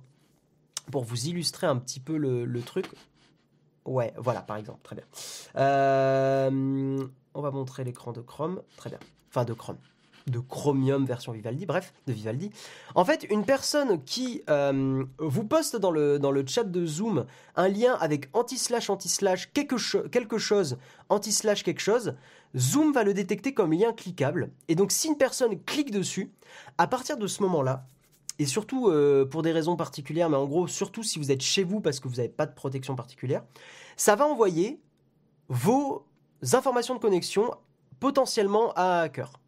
[0.91, 2.87] pour vous illustrer un petit peu le, truc.
[3.85, 5.05] Ouais, voilà, par exemple, très bien.
[5.55, 8.99] Euh, on va montrer l'écran de Chrome, très bien.
[9.29, 9.77] Enfin, de Chrome
[10.27, 12.51] de Chromium version Vivaldi, bref, de Vivaldi.
[12.95, 17.25] En fait, une personne qui euh, vous poste dans le, dans le chat de Zoom
[17.55, 20.77] un lien avec anti-slash anti-slash quelque, quelque chose,
[21.09, 22.15] anti-slash quelque chose,
[22.55, 24.51] Zoom va le détecter comme lien cliquable.
[24.67, 26.31] Et donc, si une personne clique dessus,
[26.77, 27.85] à partir de ce moment-là,
[28.39, 31.63] et surtout euh, pour des raisons particulières, mais en gros, surtout si vous êtes chez
[31.63, 33.43] vous parce que vous n'avez pas de protection particulière,
[33.95, 34.79] ça va envoyer
[35.49, 36.05] vos
[36.53, 37.51] informations de connexion
[37.99, 39.39] potentiellement à un hacker.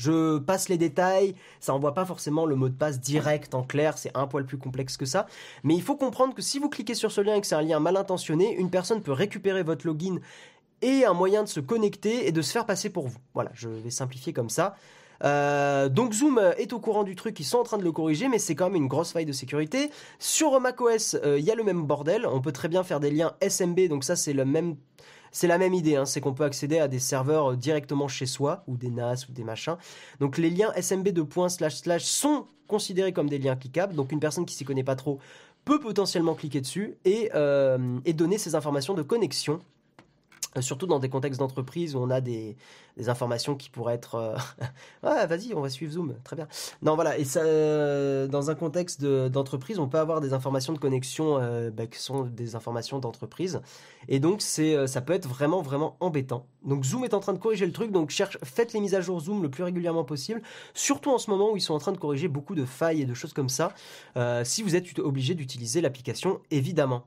[0.00, 3.98] Je passe les détails, ça envoie pas forcément le mot de passe direct en clair,
[3.98, 5.26] c'est un poil plus complexe que ça.
[5.62, 7.60] Mais il faut comprendre que si vous cliquez sur ce lien et que c'est un
[7.60, 10.16] lien mal intentionné, une personne peut récupérer votre login
[10.80, 13.18] et un moyen de se connecter et de se faire passer pour vous.
[13.34, 14.74] Voilà, je vais simplifier comme ça.
[15.22, 18.28] Euh, donc Zoom est au courant du truc, ils sont en train de le corriger,
[18.28, 19.90] mais c'est quand même une grosse faille de sécurité.
[20.18, 22.26] Sur macOS, euh, il y a le même bordel.
[22.26, 24.76] On peut très bien faire des liens SMB, donc ça c'est le même.
[25.32, 26.06] C'est la même idée, hein.
[26.06, 29.32] c'est qu'on peut accéder à des serveurs euh, directement chez soi, ou des NAS, ou
[29.32, 29.76] des machins.
[30.18, 34.20] Donc les liens SMB de points slash sont considérés comme des liens cliquables, donc une
[34.20, 35.18] personne qui s'y connaît pas trop
[35.64, 37.30] peut potentiellement cliquer dessus et,
[38.04, 39.79] et donner ses informations de connexion euh,
[40.58, 42.56] surtout dans des contextes d'entreprise où on a des,
[43.06, 44.36] informations qui pourraient être euh,
[45.02, 46.46] ouais vas-y on va suivre Zoom très bien.
[46.82, 50.78] Non voilà et ça euh, dans un contexte d'entreprise on peut avoir des informations de
[50.78, 51.40] connexion
[51.72, 53.62] bah, qui sont des informations d'entreprise.
[54.08, 56.44] Et donc c'est ça peut être vraiment vraiment embêtant.
[56.62, 59.00] Donc Zoom est en train de corriger le truc donc cherche faites les mises à
[59.00, 60.42] jour Zoom le plus régulièrement possible
[60.74, 63.06] surtout en ce moment où ils sont en train de corriger beaucoup de failles et
[63.06, 63.72] de choses comme ça
[64.44, 67.04] si vous êtes obligé d'utiliser l'application évidemment.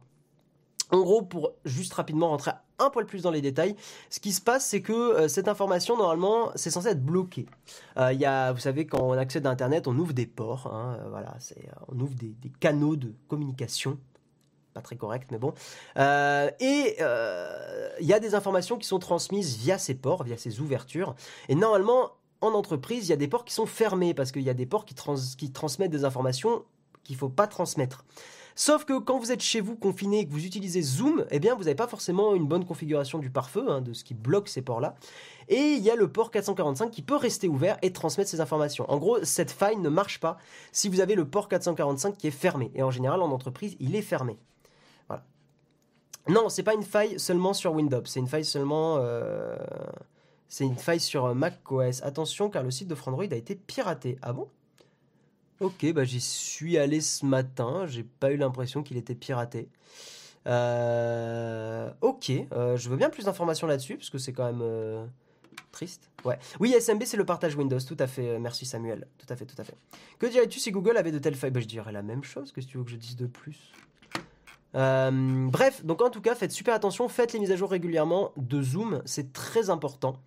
[0.94, 3.76] En gros, pour juste rapidement rentrer un poil plus dans les détails,
[4.10, 7.46] ce qui se passe, c'est que euh, cette information, normalement, c'est censé être bloqué.
[7.98, 10.98] Euh, y a, vous savez, quand on accède à Internet, on ouvre des ports, hein,
[11.00, 13.98] euh, voilà, c'est, on ouvre des, canaux de communication
[14.74, 15.54] pas très correct, mais bon.
[15.96, 16.98] et
[18.00, 21.14] il y a des informations qui sont transmises via ces ports, via ces ouvertures.
[21.48, 24.50] Et normalement, en entreprise, il y a des ports qui sont fermés parce qu'il y
[24.50, 24.96] a des ports qui,
[25.38, 26.66] qui transmettent des informations
[27.04, 28.04] qu'il ne faut pas transmettre.
[28.56, 31.56] Sauf que quand vous êtes chez vous confiné et que vous utilisez Zoom, eh bien
[31.56, 34.62] vous n'avez pas forcément une bonne configuration du pare-feu, hein, de ce qui bloque ces
[34.62, 34.96] ports-là.
[35.50, 38.90] Et il y a le port 445 qui peut rester ouvert et transmettre ces informations.
[38.90, 40.38] En gros, cette faille ne marche pas
[40.72, 42.72] si vous avez le port 445 qui est fermé.
[42.76, 44.38] Et en général, en entreprise, il est fermé.
[45.08, 45.24] Voilà.
[46.28, 48.98] Non, c'est pas une faille seulement sur Windows, c'est une faille seulement.
[49.00, 49.58] Euh,
[50.48, 52.04] c'est une faille sur macOS.
[52.04, 54.20] Attention, car le site de Frandroid a été piraté.
[54.22, 54.48] Ah bon?
[55.60, 59.70] Ok, bah j'y suis allé ce matin, j'ai pas eu l'impression qu'il était piraté.
[60.48, 65.06] Euh, ok, euh, je veux bien plus d'informations là-dessus, parce que c'est quand même euh,
[65.72, 66.10] triste.
[66.26, 66.38] Ouais.
[66.60, 68.40] Oui, SMB, c'est le partage Windows, tout à fait.
[68.40, 69.76] Merci Samuel, tout à fait, tout à fait.
[70.20, 71.52] Que dirais-tu si Google avait de telles failles?
[71.52, 73.72] Bah, Je dirais la même chose, qu'est-ce que tu veux que je dise de plus?
[74.74, 78.62] Bref, donc en tout cas, faites super attention, faites les mises à jour régulièrement de
[78.62, 80.18] Zoom, c'est très important.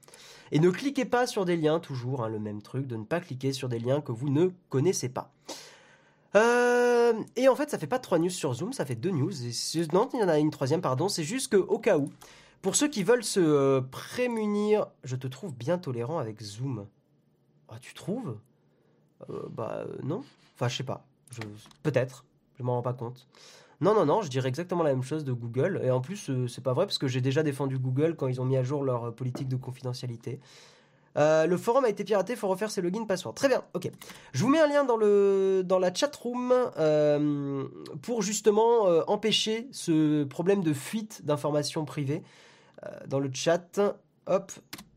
[0.53, 3.21] Et ne cliquez pas sur des liens, toujours hein, le même truc, de ne pas
[3.21, 5.33] cliquer sur des liens que vous ne connaissez pas.
[6.37, 9.33] Euh, et en fait, ça fait pas trois news sur Zoom, ça fait deux news.
[9.93, 11.09] non, il y en a une troisième, pardon.
[11.09, 12.11] C'est juste que au cas où,
[12.63, 16.87] pour ceux qui veulent se euh, prémunir, je te trouve bien tolérant avec Zoom.
[17.69, 18.37] Ah, tu trouves?
[19.31, 20.23] Euh, Bah non.
[20.55, 21.05] Enfin, je sais pas.
[21.83, 22.25] Peut-être.
[22.59, 23.27] Je m'en rends pas compte.
[23.81, 25.81] Non, non, non, je dirais exactement la même chose de Google.
[25.85, 28.41] Et en plus, euh, c'est pas vrai parce que j'ai déjà défendu Google quand ils
[28.41, 30.41] ont mis à jour leur euh, politique de confidentialité.
[31.19, 33.35] Euh, le forum a été piraté, faut refaire ses logins password.
[33.35, 33.91] Très bien, ok.
[34.33, 36.53] Je vous mets un lien dans la chat room
[38.03, 42.23] pour justement empêcher ce problème de fuite d'informations privées.
[43.07, 43.81] dans le chat,
[44.27, 44.53] hop,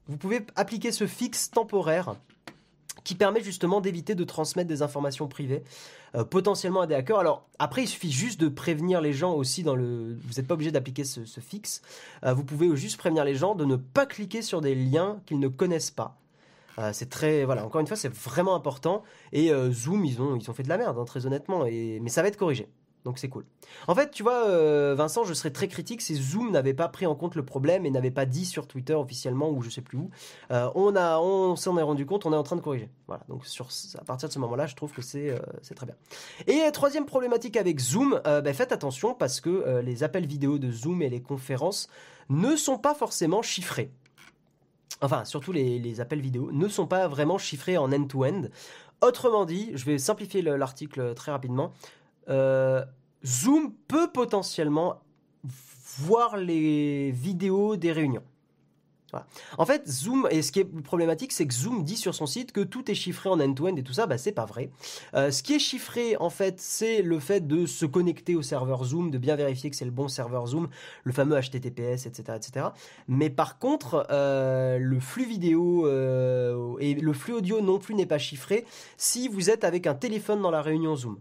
[0.08, 2.16] vous pouvez appliquer ce fixe temporaire
[3.10, 5.64] qui permet justement d'éviter de transmettre des informations privées
[6.14, 7.18] euh, potentiellement à des hackers.
[7.18, 10.16] Alors après, il suffit juste de prévenir les gens aussi dans le.
[10.28, 11.82] Vous n'êtes pas obligé d'appliquer ce, fixe.
[12.24, 15.40] Euh, vous pouvez juste prévenir les gens de ne pas cliquer sur des liens qu'ils
[15.40, 16.20] ne connaissent pas.
[16.78, 17.66] Euh, c'est très voilà.
[17.66, 19.02] Encore une fois, c'est vraiment important.
[19.34, 21.66] Et Zoom, ils ont ils ont fait de la merde, hein, très honnêtement.
[21.66, 22.70] Et mais ça va être corrigé.
[23.06, 23.46] Donc c'est cool.
[23.88, 27.06] En fait, tu vois, euh, Vincent, je serais très critique si Zoom n'avait pas pris
[27.06, 29.98] en compte le problème et n'avait pas dit sur Twitter officiellement ou je sais plus
[29.98, 30.10] où.
[30.52, 32.90] Euh, on on s'en est rendu compte, on est en train de corriger.
[33.08, 33.24] Voilà.
[33.30, 33.44] Donc
[33.98, 35.40] à partir de ce moment-là, je trouve que c'est, euh,
[35.76, 35.96] très bien.
[36.48, 41.02] Et troisième problématique avec Zoom, ben, faites attention parce que les appels vidéo de Zoom
[41.02, 41.88] et les conférences
[42.30, 43.92] ne sont pas forcément chiffrés.
[45.02, 48.44] Enfin, surtout les, les appels vidéo ne sont pas vraiment chiffrés en end-to-end.
[49.02, 51.72] Autrement dit, je vais simplifier l'article très rapidement.
[52.30, 52.84] Euh,
[53.26, 55.02] Zoom peut potentiellement
[55.98, 58.24] voir les vidéos des réunions.
[59.58, 62.52] En fait, Zoom, et ce qui est problématique, c'est que Zoom dit sur son site
[62.52, 64.70] que tout est chiffré en end-to-end et tout ça, bah, c'est pas vrai.
[65.16, 68.84] Euh, ce qui est chiffré, en fait, c'est le fait de se connecter au serveur
[68.84, 70.70] Zoom, de bien vérifier que c'est le bon serveur Zoom,
[71.04, 72.38] le fameux HTTPS, etc.
[72.38, 72.68] etc.
[73.08, 75.88] Mais par contre, euh, le flux vidéo
[76.80, 78.66] et le flux audio non plus n'est pas chiffré
[78.98, 81.20] si vous êtes avec un téléphone dans la réunion Zoom.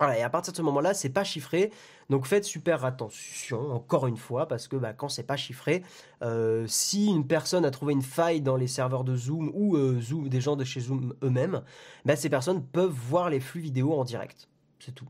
[0.00, 1.70] Voilà, et à partir de ce moment-là, c'est pas chiffré.
[2.08, 5.82] Donc faites super attention, encore une fois, parce que bah, quand c'est pas chiffré,
[6.22, 10.00] euh, si une personne a trouvé une faille dans les serveurs de Zoom ou euh,
[10.00, 11.62] Zoom, des gens de chez Zoom eux-mêmes,
[12.06, 14.48] bah, ces personnes peuvent voir les flux vidéo en direct.
[14.78, 15.06] C'est tout.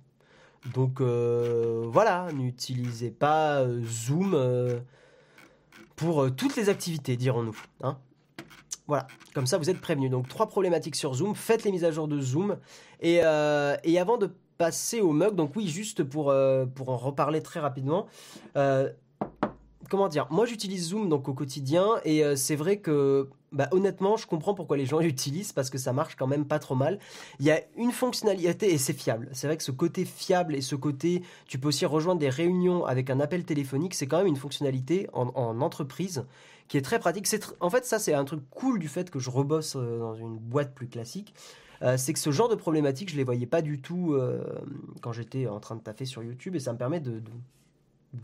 [0.75, 4.37] Donc euh, voilà, n'utilisez pas Zoom
[5.95, 7.57] pour toutes les activités, dirons-nous.
[7.85, 7.97] Hein
[8.89, 10.11] Voilà, comme ça vous êtes prévenus.
[10.11, 12.59] Donc trois problématiques sur Zoom, faites les mises à jour de Zoom.
[13.01, 13.21] Et,
[13.85, 17.61] et avant de passer au mug, donc oui, juste pour, euh, pour en reparler très
[17.61, 18.09] rapidement.
[18.57, 18.91] Euh,
[19.89, 24.27] comment dire Moi j'utilise Zoom donc au quotidien et c'est vrai que bah, honnêtement, je
[24.27, 26.99] comprends pourquoi les gens l'utilisent parce que ça marche quand même pas trop mal.
[27.39, 29.31] Il y a une fonctionnalité et c'est fiable.
[29.33, 32.85] C'est vrai que ce côté fiable et ce côté, tu peux aussi rejoindre des réunions
[32.85, 36.27] avec un appel téléphonique, c'est quand même une fonctionnalité en, en entreprise
[36.69, 37.27] qui est très pratique.
[37.27, 40.15] C'est en fait, ça, c'est un truc cool du fait que je rebosse euh, dans
[40.15, 41.35] une boîte plus classique.
[41.83, 44.43] Euh, c'est que ce genre de problématiques, je les voyais pas du tout euh,
[45.01, 47.23] quand j'étais en train de taffer sur YouTube et ça me permet de,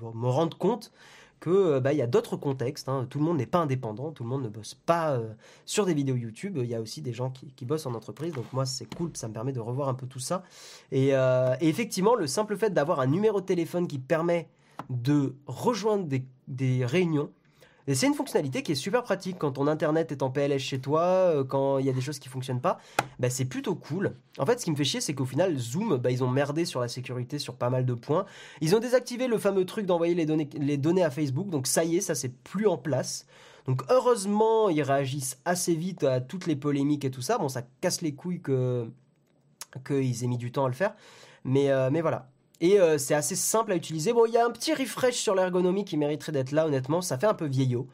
[0.00, 0.92] me rendre compte
[1.38, 2.88] que bah, il y a d'autres contextes.
[2.88, 3.07] Hein.
[3.09, 5.20] Tout le monde n'est pas indépendant, tout le monde ne bosse pas
[5.66, 6.59] sur des vidéos YouTube.
[6.62, 8.32] Il y a aussi des gens qui, bossent en entreprise.
[8.32, 10.44] Donc moi, c'est cool, ça me permet de revoir un peu tout ça.
[10.92, 11.12] Et,
[11.61, 14.48] effectivement, le simple fait d'avoir un numéro de téléphone qui permet
[14.88, 16.09] de rejoindre
[16.48, 17.30] des réunions,
[17.87, 20.80] et c'est une fonctionnalité qui est super pratique quand ton internet est en PLS chez
[20.80, 22.78] toi, euh, quand il y a des choses qui fonctionnent pas.
[23.18, 24.16] Bah, c'est plutôt cool.
[24.39, 26.64] En fait, ce qui me fait chier, c'est qu'au final, Zoom, bah, ils ont merdé
[26.64, 28.26] sur la sécurité sur pas mal de points.
[28.61, 31.49] Ils ont désactivé le fameux truc d'envoyer les données, les données à Facebook.
[31.49, 33.26] Donc ça y est, ça c'est plus en place.
[33.66, 37.39] Donc heureusement, ils réagissent assez vite à toutes les polémiques et tout ça.
[37.39, 38.91] Bon, ça casse les couilles que
[39.84, 40.95] qu'ils aient mis du temps à le faire.
[41.45, 42.30] Mais, euh, mais voilà.
[42.61, 44.12] Et euh, c'est assez simple à utiliser.
[44.12, 47.02] Bon, il y a un petit refresh sur l'ergonomie qui mériterait d'être là, honnêtement.
[47.02, 47.86] Ça fait un peu vieillot.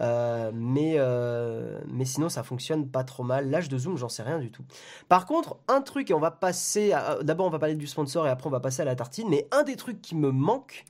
[0.00, 3.50] Euh, mais, euh, mais sinon, ça fonctionne pas trop mal.
[3.50, 4.64] L'âge de zoom, j'en sais rien du tout.
[5.08, 6.92] Par contre, un truc, et on va passer.
[7.22, 9.28] D'abord, on va parler du sponsor et après, on va passer à la tartine.
[9.28, 10.84] Mais un des trucs qui me manque,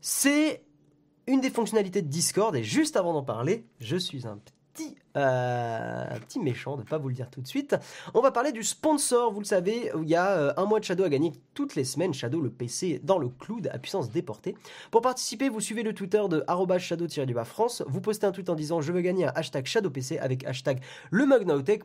[0.00, 0.64] c'est
[1.26, 2.54] une des fonctionnalités de Discord.
[2.56, 4.38] Et juste avant d'en parler, je suis un
[4.74, 7.76] petit euh, un petit méchant de pas vous le dire tout de suite.
[8.14, 10.84] On va parler du sponsor, vous le savez, il y a euh, un mois de
[10.84, 12.12] Shadow à gagner toutes les semaines.
[12.12, 14.56] Shadow, le PC dans le cloud à puissance déportée.
[14.90, 16.44] Pour participer, vous suivez le Twitter de
[16.78, 17.84] shadow-france.
[17.86, 20.80] Vous postez un tweet en disant je veux gagner un hashtag Shadow PC avec hashtag
[21.10, 21.24] le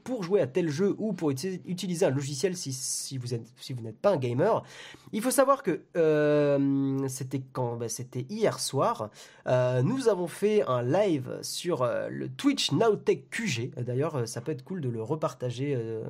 [0.04, 3.28] pour jouer à tel jeu ou pour utiliser un logiciel si, si vous
[3.58, 4.64] si vous n'êtes pas un gamer.
[5.12, 9.10] Il faut savoir que euh, c'était quand ben, c'était hier soir.
[9.46, 13.72] nous avons fait un live sur le Twitch Nowtech QG.
[13.78, 16.04] D'ailleurs, euh, ça peut être cool de le repartager, euh,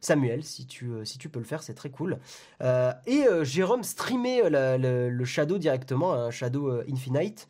[0.00, 2.18] Samuel, si tu, euh, si tu peux le faire, c'est très cool.
[3.06, 7.48] et Jérôme streamait le, Shadow directement, un Shadow Infinite.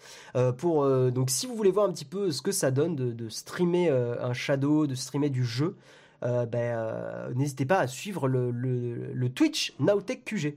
[0.59, 3.91] pour, donc, si vous voulez voir un petit peu ce que ça donne de, streamer
[3.91, 5.77] un Shadow, de streamer du jeu,
[6.23, 10.57] ben, n'hésitez pas à suivre le, le Twitch Nowtech QG.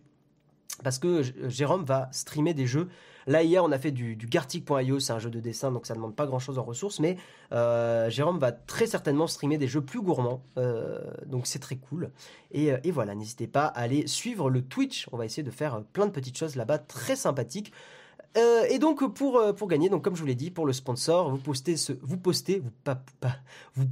[0.84, 2.90] Parce que Jérôme va streamer des jeux
[3.28, 5.99] Là, hier, on a fait du, Gartic.io, c'est un jeu de dessin, donc ça ne
[5.99, 7.17] demande pas grand-chose en ressources, mais
[7.53, 12.11] euh, Jérôme va très certainement streamer des jeux plus gourmands, euh, donc c'est très cool.
[12.51, 15.51] Et, euh, et voilà, n'hésitez pas à aller suivre le Twitch, on va essayer de
[15.51, 17.71] faire plein de petites choses là-bas, très sympathiques.
[18.69, 21.76] et donc pour, gagner, donc comme je vous l'ai dit, pour le sponsor, vous postez
[22.01, 23.38] vous postez, vous pas, pas
[23.76, 23.86] vous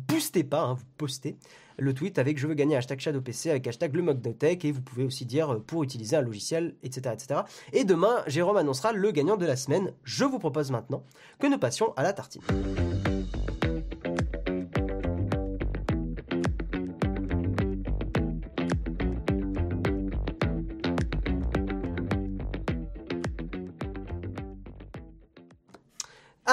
[0.52, 1.38] hein, vous postez
[1.78, 4.04] le tweet avec je veux gagner hashtag ShadowPC avec hashtag le
[4.44, 7.42] et vous pouvez aussi dire euh, pour utiliser un logiciel, etc., etc.
[7.72, 9.94] Et demain, Jérôme annoncera le gagnant de la semaine.
[10.04, 11.04] Je vous propose maintenant
[11.40, 12.42] que nous passions à la tartine.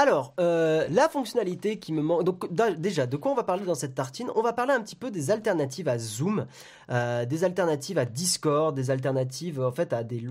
[0.01, 2.25] Alors, euh, la fonctionnalité qui me manque.
[2.25, 4.31] Donc, déjà, de quoi on va parler dans cette tartine?
[4.35, 6.47] On va parler un petit peu des alternatives à Zoom,
[6.91, 10.23] euh, des alternatives à Discord, des alternatives en fait à des,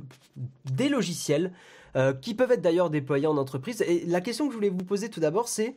[0.90, 1.52] logiciels
[1.96, 3.84] euh, qui peuvent être d'ailleurs déployés en entreprise.
[3.84, 5.76] Et la question que je voulais vous poser tout d'abord, c'est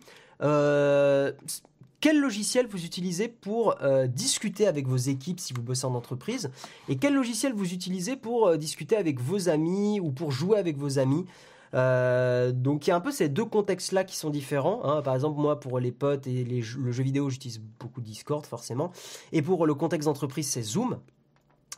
[2.00, 3.76] quel logiciel vous utilisez pour
[4.08, 6.50] discuter avec vos équipes si vous bossez en entreprise?
[6.88, 10.98] Et quel logiciel vous utilisez pour discuter avec vos amis ou pour jouer avec vos
[10.98, 11.26] amis?
[11.74, 14.84] Euh, donc il y a un peu ces deux contextes-là qui sont différents.
[14.84, 15.02] Hein.
[15.02, 18.92] Par exemple, moi, pour les potes et le jeu vidéo, j'utilise beaucoup Discord, forcément.
[19.32, 20.98] Et pour le contexte d'entreprise, c'est Zoom.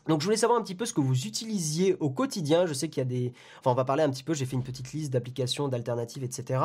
[0.08, 2.66] Donc je voulais savoir un petit peu ce que vous utilisiez au quotidien.
[2.66, 3.32] Je sais qu'il y a des...
[3.60, 6.60] Enfin on va parler un petit peu, j'ai fait une petite liste d'applications, d'alternatives, etc.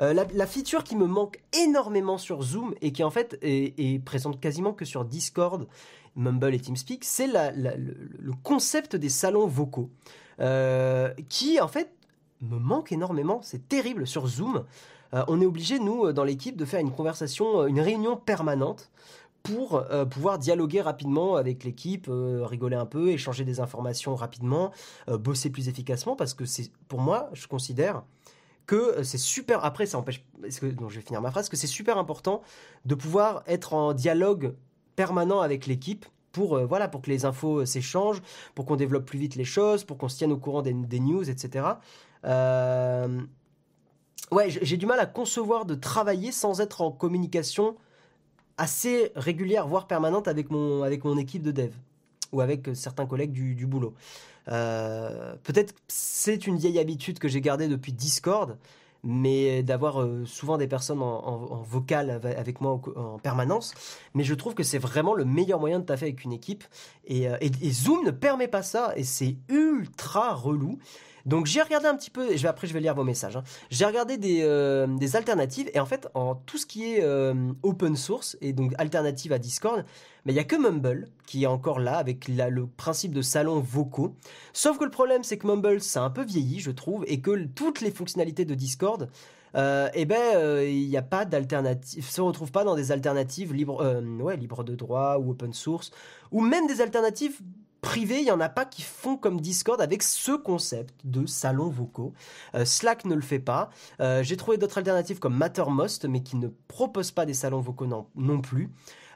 [0.00, 4.40] Euh, la, feature qui me manque énormément sur Zoom et qui en fait est, présente
[4.40, 5.68] quasiment que sur Discord,
[6.16, 9.90] Mumble et TeamSpeak, c'est le, concept des salons vocaux.
[10.40, 11.97] Euh, qui en fait
[12.42, 13.40] me manque énormément.
[13.42, 14.64] C'est terrible sur Zoom.
[15.14, 18.16] Euh, on est obligé, nous, euh, dans l'équipe, de faire une conversation, euh, une réunion
[18.16, 18.90] permanente
[19.44, 24.72] pour pouvoir dialoguer rapidement avec l'équipe, rigoler un peu, échanger des informations rapidement,
[25.06, 28.02] bosser plus efficacement, parce que c'est, pour moi, je considère
[28.66, 29.64] que c'est super.
[29.64, 30.22] Après, ça empêche.
[30.42, 31.48] Que, je vais finir ma phrase.
[31.48, 32.42] Que c'est super important
[32.84, 34.54] de pouvoir être en dialogue
[34.96, 38.20] permanent avec l'équipe pour voilà pour que les infos s'échangent,
[38.54, 41.30] pour qu'on développe plus vite les choses, pour qu'on se tienne au courant des news,
[41.30, 41.78] etc.
[42.24, 43.20] Euh,
[44.30, 47.76] ouais, j'ai du mal à concevoir de travailler sans être en communication
[48.56, 51.72] assez régulière, voire permanente avec mon, avec mon équipe de dev
[52.32, 53.94] ou avec certains collègues du, du boulot.
[54.46, 58.56] Peut-être c'est une vieille habitude que j'ai gardée depuis Discord,
[59.04, 63.74] mais d'avoir euh, souvent des personnes en, vocal avec moi en, permanence.
[64.14, 66.64] Mais je trouve que c'est vraiment le meilleur moyen de taffer avec une équipe.
[67.06, 67.36] Et, euh,
[67.70, 70.78] Zoom ne permet pas ça, et c'est ultra relou.
[71.28, 73.36] Donc j'ai regardé un petit peu, et après je vais lire vos messages.
[73.36, 73.44] Hein.
[73.70, 77.04] J'ai regardé des, euh, des, alternatives, et en fait, en tout ce qui est
[77.62, 79.84] open source, et donc alternative à Discord,
[80.24, 83.60] mais il n'y a que Mumble qui est encore là avec le principe de salon
[83.60, 84.16] vocaux.
[84.54, 87.44] Sauf que le problème, c'est que Mumble, c'est un peu vieilli, je trouve, et que
[87.44, 89.08] toutes les fonctionnalités de Discord,
[89.54, 93.54] euh, eh ben, euh, il n'y a pas d'alternative, se retrouve pas dans des alternatives
[93.54, 95.90] libres, euh, libres de droit ou open source,
[96.30, 97.40] ou même des alternatives
[97.80, 101.68] privées, il n'y en a pas qui font comme Discord avec ce concept de salon
[101.68, 102.12] vocaux.
[102.64, 103.70] Slack ne le fait pas.
[103.98, 108.40] J'ai trouvé d'autres alternatives comme Mattermost, mais qui ne proposent pas des salons vocaux non,
[108.40, 108.70] plus.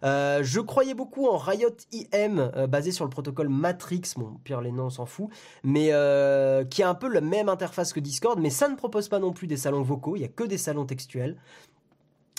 [0.04, 4.60] Euh, je croyais beaucoup en Riot IM, euh, basé sur le protocole Matrix, bon, pire
[4.60, 5.28] les noms, on s'en fout,
[5.62, 9.08] mais euh, qui a un peu la même interface que Discord, mais ça ne propose
[9.08, 11.36] pas non plus des salons vocaux, il n'y a que des salons textuels.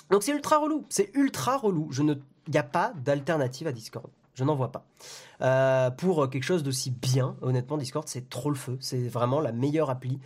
[0.10, 1.90] Donc c'est ultra relou, c'est ultra relou.
[1.98, 4.10] Il n'y a pas d'alternative à Discord.
[4.36, 5.92] Je n'en vois pas.
[5.98, 8.78] pour quelque chose d'aussi bien, honnêtement, Discord, c'est trop le feu.
[8.80, 10.20] C'est vraiment la meilleure appli.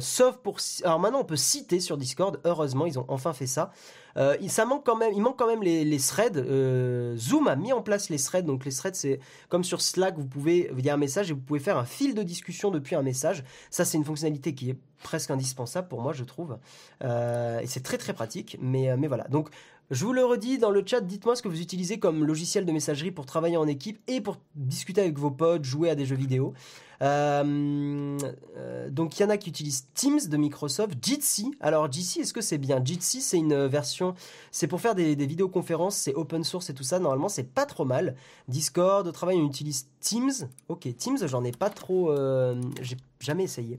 [0.00, 0.58] sauf pour.
[0.84, 2.40] Alors maintenant, on peut citer sur Discord.
[2.44, 3.72] Heureusement, ils ont enfin fait ça.
[4.16, 6.38] Euh, ça manque quand même, il manque quand même les, threads.
[6.38, 8.46] Euh, Zoom a mis en place les threads.
[8.46, 11.34] Donc les threads, c'est comme sur Slack, vous pouvez, il y a un message et
[11.34, 13.44] vous pouvez faire un fil de discussion depuis un message.
[13.70, 16.58] Ça, c'est une fonctionnalité qui est presque indispensable pour moi, je trouve.
[17.04, 18.56] Euh, et c'est très très pratique.
[18.60, 19.24] Mais, mais voilà.
[19.24, 19.50] Donc
[19.90, 22.72] je vous le redis dans le chat, dites-moi ce que vous utilisez comme logiciel de
[22.72, 26.16] messagerie pour travailler en équipe et pour discuter avec vos potes, jouer à des jeux
[26.16, 26.54] vidéo.
[27.02, 28.18] Euh,
[28.56, 31.52] euh, donc il y en a qui utilisent Teams de Microsoft, Jitsi.
[31.60, 32.82] Alors Jitsi, est-ce que c'est bien?
[32.84, 34.14] Jitsi, c'est une version,
[34.50, 36.98] c'est pour faire des, vidéoconférences, c'est open source et tout ça.
[36.98, 38.16] Normalement, c'est pas trop mal.
[38.48, 40.48] Discord, au travail, on utilise Teams.
[40.68, 43.78] Ok, Teams, j'en ai pas trop, euh, j'ai jamais essayé.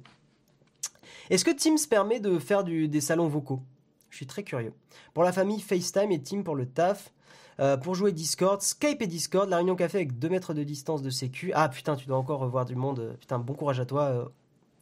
[1.30, 3.62] Est-ce que Teams permet de faire des salons vocaux?
[4.10, 4.74] Je suis très curieux.
[5.14, 7.12] Pour la famille, FaceTime et Team pour le taf.
[7.60, 11.02] Euh, pour jouer Discord, Skype et Discord, la réunion café avec 2 mètres de distance
[11.02, 11.52] de sécu.
[11.56, 13.18] Ah putain, tu dois encore revoir du monde.
[13.20, 14.26] Putain, bon courage à toi, euh,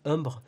[0.03, 0.43] Umbre.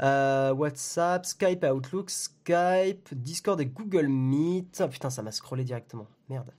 [0.00, 4.80] Euh, WhatsApp, Skype, Outlook, Skype, Discord et Google Meet.
[4.80, 6.06] Ah putain, ça m'a scrollé directement.
[6.28, 6.52] Merde.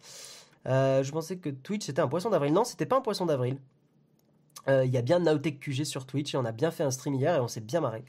[0.66, 2.54] je pensais que Twitch c'était un poisson d'avril.
[2.54, 3.58] Non, c'était pas un poisson d'avril.
[4.68, 7.14] Il y a bien Nowtech QG sur Twitch et on a bien fait un stream
[7.14, 8.04] hier et on s'est bien marré.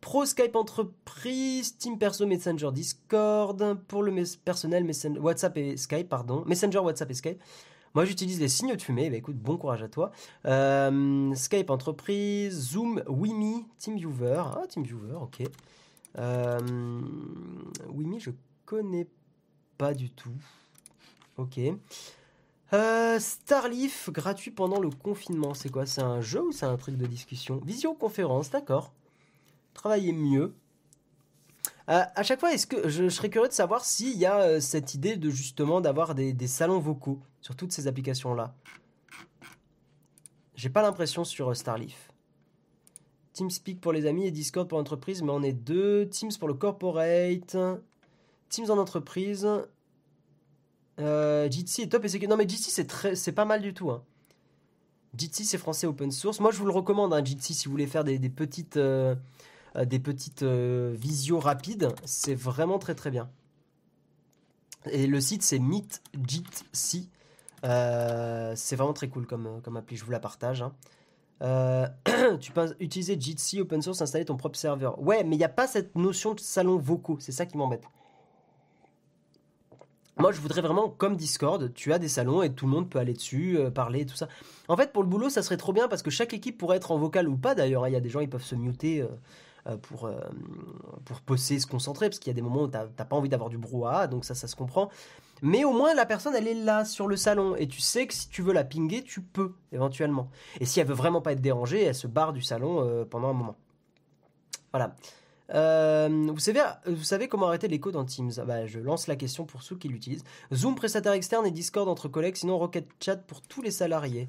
[0.00, 4.12] Pro Skype Entreprise, Team Perso Messenger Discord, pour le
[4.44, 7.42] personnel Messenger, WhatsApp et Skype, pardon, Messenger WhatsApp et Skype.
[7.94, 10.12] Moi j'utilise les signaux de fumée, bah écoute, bon courage à toi.
[10.44, 15.42] Euh, Skype Entreprise, Zoom, Wimi, TeamViewer, ah TeamViewer, ok.
[16.18, 17.00] Euh,
[17.88, 18.30] Wimi je
[18.66, 19.08] connais
[19.78, 20.30] pas du tout.
[21.38, 21.60] Ok.
[22.74, 25.86] Euh, Starleaf, gratuit pendant le confinement, c'est quoi?
[25.86, 27.60] C'est un jeu ou c'est un truc de discussion?
[27.64, 28.92] Visioconférence, d'accord
[29.78, 30.54] travailler mieux.
[31.88, 34.60] Euh, à chaque fois, est-ce que je, serais curieux de savoir s'il y a euh,
[34.60, 38.54] cette idée de justement d'avoir des, salons vocaux sur toutes ces applications-là.
[40.54, 42.12] J'ai pas l'impression sur euh, Starleaf.
[43.32, 46.08] TeamSpeak pour les amis et Discord pour l'entreprise, mais on est deux.
[46.08, 47.56] Teams pour le corporate.
[48.48, 49.48] Teams en entreprise.
[50.98, 52.72] Jitsi est top et c'est Non mais Jitsi
[53.14, 53.90] c'est pas mal du tout.
[53.90, 54.02] Hein.
[55.16, 56.40] Jitsi c'est français open source.
[56.40, 59.14] Moi je vous le recommande, hein, Jitsi, si vous voulez faire des, petites, euh,
[59.84, 61.88] des petites euh, visios rapides.
[62.04, 63.28] C'est vraiment très très bien.
[64.90, 67.10] Et le site c'est MeetJitsi.
[67.64, 70.62] Euh, c'est vraiment très cool comme, comme appli, je vous la partage.
[70.62, 70.72] Hein.
[72.40, 75.00] tu peux utiliser Jitsi open source, installer ton propre serveur.
[75.00, 77.84] Ouais, mais il n'y a pas cette notion de salon vocaux, c'est ça qui m'embête.
[80.16, 82.98] Moi, je voudrais vraiment, comme Discord, tu as des salons et tout le monde peut
[82.98, 84.26] aller dessus, parler, tout ça.
[84.66, 86.90] En fait, pour le boulot, ça serait trop bien parce que chaque équipe pourrait être
[86.90, 87.84] en vocal ou pas d'ailleurs.
[87.84, 87.88] Hein.
[87.88, 89.06] Il y a des gens, ils peuvent se muter euh,
[89.76, 90.18] pour, euh,
[91.26, 93.50] pour se concentrer, parce qu'il y a des moments où tu n'as pas envie d'avoir
[93.50, 94.88] du brouhaha, donc ça, ça se comprend.
[95.42, 98.14] Mais au moins, la personne, elle est là, sur le salon, et tu sais que
[98.14, 100.30] si tu veux la pinguer, tu peux, éventuellement.
[100.60, 103.28] Et si elle veut vraiment pas être dérangée, elle se barre du salon euh, pendant
[103.28, 103.56] un moment.
[104.72, 104.94] Voilà.
[106.08, 108.32] vous, savez, vous savez comment arrêter l'écho dans Teams?
[108.38, 110.24] Ah bah, Je lance la question pour ceux qui l'utilisent.
[110.52, 114.28] Zoom, prestataire externe et Discord entre collègues, sinon Rocket Chat pour tous les salariés.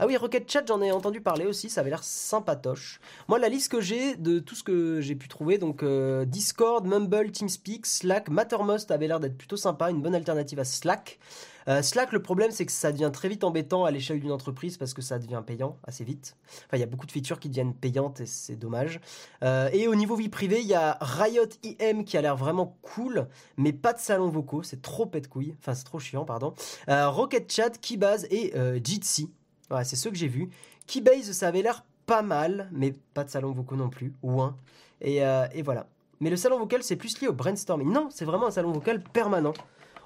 [0.00, 3.00] Ah oui, Rocket Chat, j'en ai entendu parler aussi, ça avait l'air sympatoche.
[3.26, 6.86] Moi, la liste que j'ai de tout ce que j'ai pu trouver, donc euh, Discord,
[6.86, 11.18] Mumble, TeamSpeak, Slack, Mattermost avait l'air d'être plutôt sympa, une bonne alternative à Slack.
[11.66, 14.76] Euh, Slack, le problème, c'est que ça devient très vite embêtant à l'échelle d'une entreprise
[14.76, 16.36] parce que ça devient payant assez vite.
[16.46, 19.00] Enfin, il y a beaucoup de features qui deviennent payantes et c'est dommage.
[19.42, 22.78] Euh, et au niveau vie privée, il y a Riot IM qui a l'air vraiment
[22.82, 23.26] cool,
[23.56, 25.56] mais pas de salon vocaux, c'est trop pète couille.
[25.58, 26.54] Enfin, c'est trop chiant, pardon.
[26.86, 29.28] Rocket Chat, Keybase et Jitsi.
[29.70, 30.48] Ouais, c'est ceux que j'ai vus.
[30.86, 34.56] Keybase, ça avait l'air pas mal, mais pas de salon vocal non plus, ou un.
[35.00, 35.86] Et, euh, et voilà.
[36.20, 37.92] Mais le salon vocal, c'est plus lié au brainstorming.
[37.92, 39.52] Non, c'est vraiment un salon vocal permanent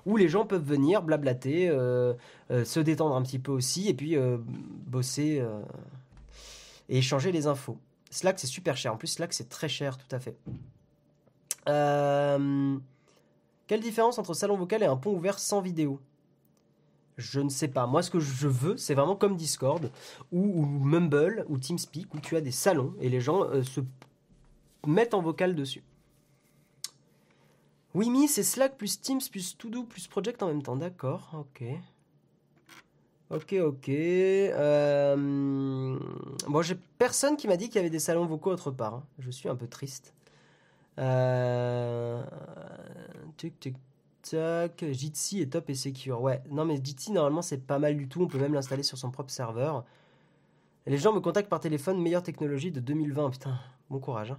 [0.04, 2.14] où les gens peuvent venir blablater, euh,
[2.50, 4.16] euh, se détendre un petit peu aussi, et puis
[4.86, 5.42] bosser
[6.88, 7.78] et échanger les infos.
[8.10, 8.92] Slack, c'est super cher.
[8.92, 10.36] En plus, Slack, c'est très cher, tout à fait.
[13.68, 16.00] quelle différence entre salon vocal et un pont ouvert sans vidéo?
[17.16, 17.86] Je ne sais pas.
[17.86, 19.90] Moi, ce que je veux, c'est vraiment comme Discord
[20.30, 23.80] ou, Mumble ou TeamSpeak où tu as des salons et les gens euh, se
[24.86, 25.82] mettent en vocal dessus.
[27.94, 30.76] Oui, mais c'est Slack plus Teams plus Todo plus Project en même temps.
[30.76, 31.64] D'accord, ok.
[33.30, 33.88] Ok, ok.
[33.88, 35.98] Euh...
[36.48, 38.94] Bon, j'ai personne qui m'a dit qu'il y avait des salons vocaux autre part.
[38.94, 39.04] Hein.
[39.18, 40.14] Je suis un peu triste.
[40.98, 42.22] Euh...
[43.36, 43.74] Tuk,
[44.22, 46.20] Tac, Jitsi est top et secure.
[46.20, 48.98] Ouais, non mais Jitsi normalement c'est pas mal du tout, on peut même l'installer sur
[48.98, 49.84] son propre serveur.
[50.86, 53.30] les gens me contactent par téléphone, meilleure technologie de 2020.
[53.30, 53.58] Putain,
[53.90, 54.32] bon courage.
[54.32, 54.38] Hein.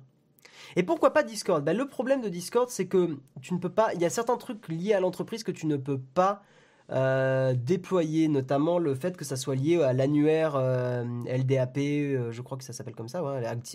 [0.76, 1.64] Et pourquoi pas Discord?
[1.64, 3.94] Ben, Le problème de Discord c'est que tu ne peux pas...
[3.94, 6.44] Il y a certains trucs liés à l'entreprise que tu ne peux pas
[6.92, 12.42] euh, déployer, notamment le fait que ça soit lié à l'annuaire euh, LDAP, euh, je
[12.42, 13.24] crois que ça s'appelle comme ça,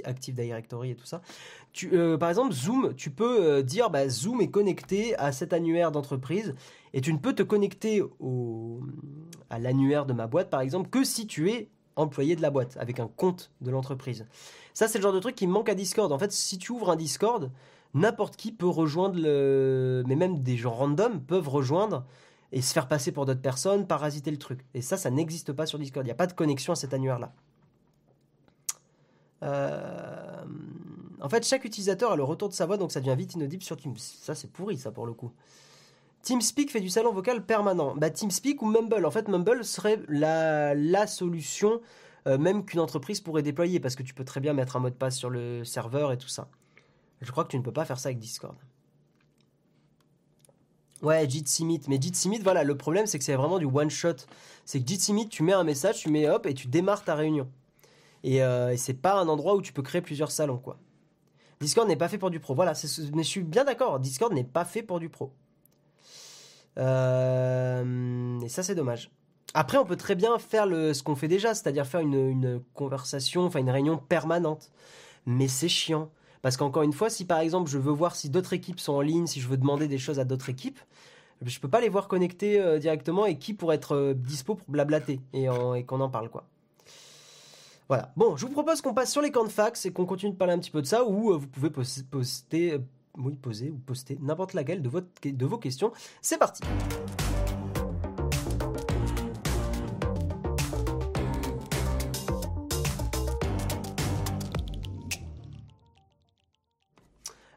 [0.04, 1.22] Active Directory et tout ça.
[2.18, 6.54] Par exemple, Zoom, tu peux dire bah, Zoom est connecté à cet annuaire d'entreprise
[6.92, 8.80] et tu ne peux te connecter au,
[9.48, 12.76] à l'annuaire de ma boîte, par exemple, que si tu es employé de la boîte
[12.78, 14.26] avec un compte de l'entreprise.
[14.74, 16.12] Ça, c'est le genre de truc qui manque à Discord.
[16.12, 17.50] En fait, si tu ouvres un Discord,
[17.94, 20.04] n'importe qui peut rejoindre le.
[20.06, 22.04] Mais même des gens random peuvent rejoindre
[22.52, 24.64] et se faire passer pour d'autres personnes, parasiter le truc.
[24.74, 26.04] Et ça, ça n'existe pas sur Discord.
[26.04, 27.32] Il n'y a pas de connexion à cet annuaire-là.
[29.42, 30.44] Euh,
[31.20, 33.62] en fait, chaque utilisateur a le retour de sa voix, donc ça devient vite inaudible
[33.62, 33.96] sur Teams.
[33.98, 35.32] Ça, c'est pourri, ça, pour le coup.
[36.22, 37.94] TeamSpeak fait du salon vocal permanent.
[37.96, 39.04] Bah, TeamSpeak ou Mumble.
[39.04, 41.80] En fait, Mumble serait la, solution,
[42.26, 44.90] euh, même qu'une entreprise pourrait déployer, parce que tu peux très bien mettre un mot
[44.90, 46.48] de passe sur le serveur et tout ça.
[47.20, 48.56] Je crois que tu ne peux pas faire ça avec Discord.
[51.02, 51.88] Ouais, Jitsi Meet.
[51.88, 54.16] Mais Jitsi Meet, voilà, le problème, c'est que c'est vraiment du one shot.
[54.64, 57.14] C'est que Jitsi Meet, tu mets un message, tu mets hop, et tu démarres ta
[57.14, 57.48] réunion.
[58.24, 60.78] Et, euh, et c'est pas un endroit où tu peux créer plusieurs salons, quoi.
[61.60, 62.54] Discord n'est pas fait pour du pro.
[62.54, 62.72] Voilà,
[63.14, 63.98] mais je suis bien d'accord.
[63.98, 65.32] Discord n'est pas fait pour du pro.
[66.78, 69.10] Euh, et ça, c'est dommage.
[69.54, 72.62] Après, on peut très bien faire le, ce qu'on fait déjà, c'est-à-dire faire une, une
[72.74, 74.70] conversation, enfin une réunion permanente.
[75.26, 76.10] Mais c'est chiant.
[76.42, 79.00] Parce qu'encore une fois, si par exemple je veux voir si d'autres équipes sont en
[79.00, 80.78] ligne, si je veux demander des choses à d'autres équipes,
[81.44, 84.68] je peux pas les voir connectés euh, directement et qui pour être euh, dispo pour
[84.68, 85.46] blablater et,
[85.86, 86.44] qu'on en parle quoi.
[87.88, 88.12] Voilà.
[88.16, 90.36] Bon, je vous propose qu'on passe sur les camps de fax et qu'on continue de
[90.36, 92.78] parler un petit peu de ça ou euh, vous pouvez poster,
[93.16, 95.92] oui, poser ou poster n'importe laquelle de vos questions.
[96.20, 96.62] C'est parti.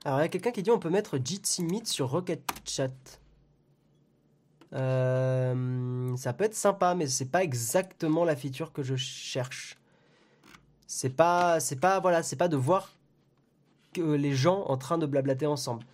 [0.04, 3.20] Alors, il y a quelqu'un qui dit on peut mettre Jitsi Meet sur Rocket Chat.
[4.74, 9.78] Euh, ça peut être sympa, mais c'est pas exactement la feature que je cherche.
[10.88, 12.94] C'est pas, c'est pas, voilà, c'est pas de voir
[13.94, 15.86] que les gens en train de blablater ensemble.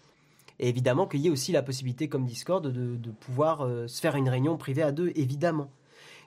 [0.60, 4.16] Et évidemment qu'il y ait aussi la possibilité, comme Discord, de, pouvoir euh, se faire
[4.16, 5.70] une réunion privée à deux, évidemment.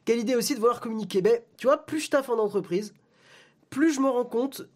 [0.04, 1.22] Quelle idée aussi de vouloir communiquer?
[1.22, 2.94] Ben, Tu vois, plus je taffe en entreprise,
[3.70, 4.68] plus je me rends compte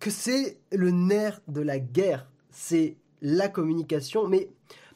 [0.00, 4.48] que c'est le nerf de la guerre c'est la communication, mais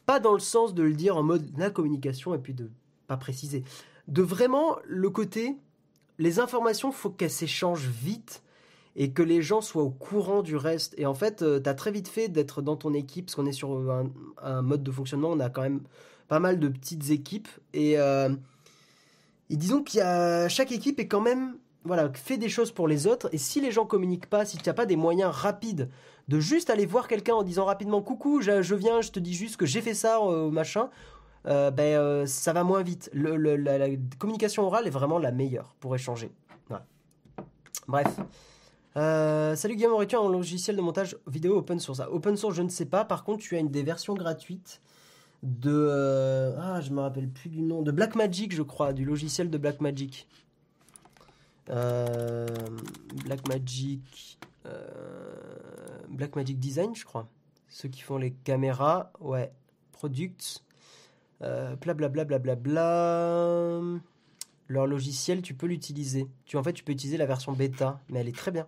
[0.07, 2.71] pas dans le sens de le dire en mode la communication et puis de
[3.07, 3.65] pas préciser.
[4.09, 5.57] De vraiment le côté,
[6.19, 8.43] les informations, faut qu'elles s'échangent vite
[8.97, 10.95] et que les gens soient au courant du reste.
[10.97, 13.47] Et en fait, euh, tu as très vite fait d'être dans ton équipe, parce qu'on
[13.47, 13.79] est sur
[14.43, 15.83] un, mode de fonctionnement, on a quand même
[16.29, 17.49] pas mal de petites équipes.
[17.75, 18.31] Et, euh,
[19.51, 22.89] et disons qu'il y a chaque équipe est quand même voilà, fait des choses pour
[22.89, 23.29] les autres.
[23.33, 25.91] Et si les gens communiquent pas, si tu n'as pas des moyens rapides
[26.31, 29.57] de juste aller voir quelqu'un en disant rapidement coucou, je, viens, je te dis juste
[29.57, 30.89] que j'ai fait ça, euh, machin,
[31.49, 33.11] euh, ben, euh, ça va moins vite.
[33.13, 36.31] la, communication orale est vraiment la meilleure pour échanger.
[37.89, 38.21] Bref.
[38.95, 41.99] salut Guillaume, aurais-tu un logiciel de montage vidéo open source?
[41.99, 43.05] Ah, Open source, je ne sais pas.
[43.05, 44.81] Par contre, tu as une des versions gratuites
[45.43, 46.55] de.
[46.61, 47.83] ah, je me rappelle plus du nom.
[47.83, 50.29] De Blackmagic, je crois, du logiciel de Blackmagic.
[51.71, 52.47] Euh,
[53.25, 54.39] Blackmagic.
[56.11, 57.29] Euh, Blackmagic Design, je crois.
[57.69, 59.13] Ceux qui font les caméras.
[59.21, 59.53] Ouais.
[59.93, 60.65] Products.
[61.43, 63.81] Euh, bla bla bla bla bla bla.
[64.69, 66.29] Leur logiciel, tu peux l'utiliser.
[66.45, 68.67] Tu, en fait, tu peux utiliser la version bêta, mais elle est très bien.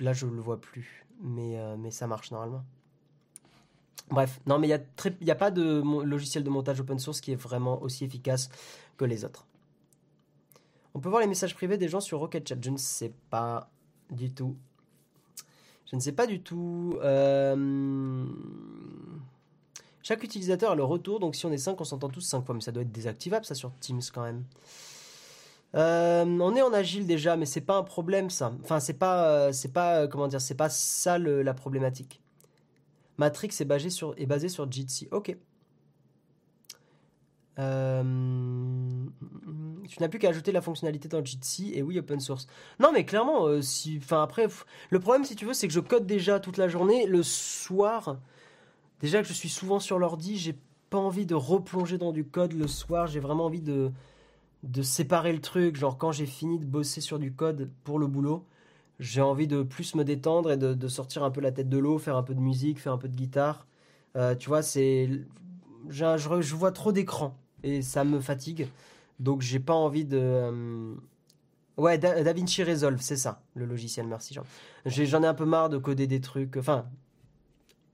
[0.00, 2.64] Là, je le vois plus, mais, euh, mais ça marche normalement.
[4.10, 4.80] Bref, non, mais il
[5.20, 8.48] n'y a, a pas de logiciel de montage open source qui est vraiment aussi efficace
[8.96, 9.46] que les autres.
[10.94, 12.56] On peut voir les messages privés des gens sur Rocket Chat.
[12.62, 13.70] Je ne sais pas
[14.10, 14.56] du tout.
[15.90, 16.98] Je ne sais pas du tout.
[17.02, 18.26] Euh,
[20.02, 22.54] chaque utilisateur a le retour, donc si on est 5, on s'entend tous 5 fois,
[22.54, 24.44] mais ça doit être désactivable ça sur Teams quand même.
[25.74, 28.52] Euh, on est en agile déjà, mais c'est pas un problème ça.
[28.62, 32.20] Enfin, c'est pas, euh, pas, comment dire, c'est pas ça la problématique.
[33.16, 35.08] Matrix est basé sur, est basé sur Jitsi.
[35.10, 35.36] Ok.
[39.88, 42.46] Tu n'as plus qu'à ajouter la fonctionnalité dans Jitsi et oui, open source.
[42.78, 44.46] Non, mais clairement, si, enfin après,
[44.90, 47.06] le problème, si tu veux, c'est que je code déjà toute la journée.
[47.06, 48.18] Le soir,
[49.00, 50.56] déjà que je suis souvent sur l'ordi, j'ai
[50.90, 53.06] pas envie de replonger dans du code le soir.
[53.06, 53.90] J'ai vraiment envie de
[54.62, 55.76] de séparer le truc.
[55.76, 58.44] Genre, quand j'ai fini de bosser sur du code pour le boulot,
[58.98, 61.98] j'ai envie de plus me détendre et de, sortir un peu la tête de l'eau,
[61.98, 63.66] faire un peu de musique, faire un peu de guitare.
[64.16, 65.08] Euh, tu vois, c'est.
[65.88, 68.68] Je, vois trop d'écran et ça me fatigue.
[69.20, 70.18] Donc, j'ai pas envie de.
[70.20, 70.94] Euh,
[71.76, 74.44] ouais, DaVinci Resolve, c'est ça, le logiciel, merci Jean.
[74.86, 76.56] J'en ai, un peu marre de coder des trucs.
[76.56, 76.86] Enfin,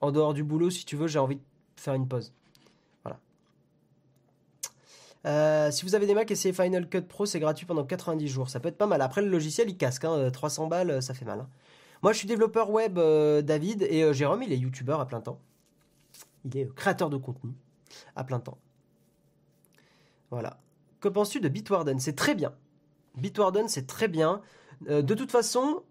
[0.00, 1.42] en dehors du boulot, si tu veux, j'ai envie de
[1.76, 2.32] faire une pause.
[5.26, 8.50] Euh, si vous avez des Mac, essayez Final Cut Pro, c'est gratuit pendant 90 jours.
[8.50, 9.00] Ça peut être pas mal.
[9.00, 10.04] Après, le logiciel, il casque.
[10.32, 10.68] 300 hein.
[10.68, 11.40] balles, euh, ça fait mal.
[11.40, 11.48] Hein.
[12.02, 15.38] Moi, je suis développeur web, David, et Jérôme, il est youtubeur à plein temps.
[16.44, 17.54] Il est créateur de contenu
[18.14, 18.58] à plein temps.
[20.30, 20.58] Voilà.
[21.04, 22.54] Que penses-tu de Bitwarden C'est très bien.
[23.18, 24.40] Bitwarden, c'est très bien.
[24.88, 25.82] de toute façon,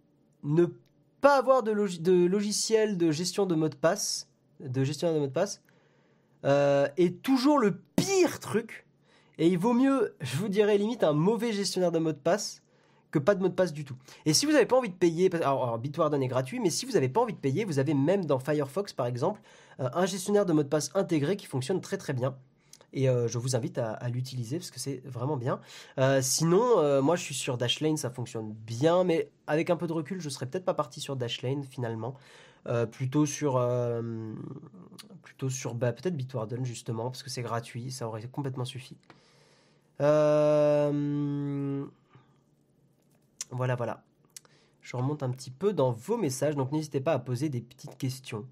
[0.42, 0.66] ne
[1.22, 4.28] pas avoir de, logiciel de gestion de mot de passe,
[4.60, 5.62] de gestionnaire de mot de passe,
[6.44, 8.88] est toujours le pire truc
[9.38, 12.64] et il vaut mieux, je vous dirais limite, un mauvais gestionnaire de mot de passe
[13.12, 13.96] que pas de mot de passe du tout.
[14.26, 16.94] Et si vous n'avez pas envie de payer, alors, Bitwarden est gratuit, mais si vous
[16.94, 19.42] n'avez pas envie de payer, vous avez même dans Firefox par exemple
[19.80, 22.36] euh, un gestionnaire de mot de passe intégré qui fonctionne très très bien.
[22.94, 25.60] Et euh, je vous invite à, l'utiliser parce que c'est vraiment bien.
[25.98, 29.94] Euh, sinon, moi je suis sur Dashlane, ça fonctionne bien, mais avec un peu de
[29.94, 32.16] recul, je serais peut-être pas parti sur Dashlane finalement.
[32.92, 33.62] plutôt sur
[35.24, 38.96] plutôt sur bah, peut-être Bitwarden justement parce que c'est gratuit ça aurait complètement suffi
[40.02, 41.86] euh,
[43.52, 44.04] voilà, voilà.
[44.82, 47.98] Je remonte un petit peu dans vos messages, donc n'hésitez pas à poser des petites
[47.98, 48.46] questions.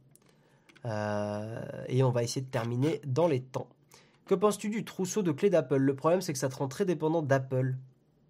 [0.86, 3.68] Euh, et on va essayer de terminer dans les temps.
[4.26, 5.78] Que penses-tu du trousseau de clés d'Apple?
[5.78, 7.76] Le problème, c'est que ça te rend très dépendant d'Apple.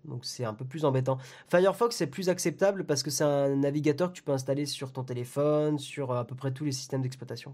[0.05, 1.17] Donc c'est un peu plus embêtant.
[1.49, 5.03] Firefox, c'est plus acceptable parce que c'est un navigateur que tu peux installer sur ton
[5.03, 7.53] téléphone, sur à peu près tous les systèmes d'exploitation.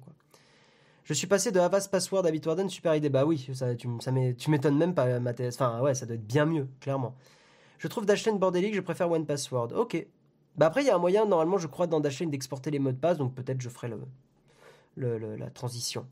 [1.04, 3.10] Je suis passé de Avast Password à Bitwarden, super idée.
[3.10, 3.88] Bah oui, ça, tu,
[4.50, 5.56] m'étonnes même pas, Mathias.
[5.56, 7.16] Enfin, ouais, ça doit être bien mieux, clairement.
[7.78, 9.70] Je trouve Dashlane bordélique, je préfère One Password.
[9.74, 10.06] Ok.
[10.58, 12.92] Bah après, il y a un moyen, normalement, je crois, dans Dashlane d'exporter les mots
[12.92, 13.90] de passe, donc peut-être je ferai
[14.98, 16.06] la transition.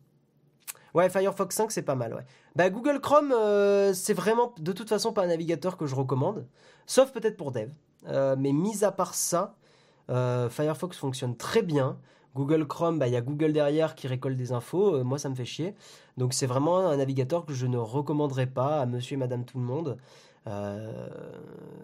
[0.96, 2.26] Ouais, Firefox 5, c'est pas mal, ouais.
[2.56, 6.48] Bah Google Chrome, euh, c'est vraiment, de toute façon, pas un navigateur que je recommande.
[6.86, 7.70] Sauf peut-être pour Dev.
[8.08, 9.56] Euh, mais mis à part ça,
[10.10, 11.98] euh, Firefox fonctionne très bien.
[12.34, 15.04] Google Chrome, bah, il y a Google derrière qui récolte des infos.
[15.04, 15.76] Moi, ça me fait chier.
[16.16, 19.58] Donc, c'est vraiment un navigateur que je ne recommanderais pas à monsieur et madame tout
[19.58, 19.98] le monde.
[20.48, 21.08] Euh,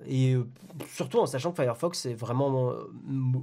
[0.05, 0.47] et euh,
[0.88, 2.74] surtout en sachant que Firefox est vraiment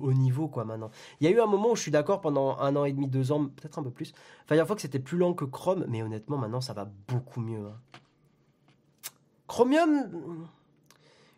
[0.01, 0.91] au niveau quoi maintenant.
[1.21, 3.09] Il y a eu un moment où je suis d'accord pendant un an et demi,
[3.09, 4.12] deux ans, peut-être un peu plus.
[4.47, 7.66] Firefox était plus lent que Chrome, mais honnêtement maintenant ça va beaucoup mieux.
[7.66, 7.77] Hein.
[9.49, 10.47] Chromium,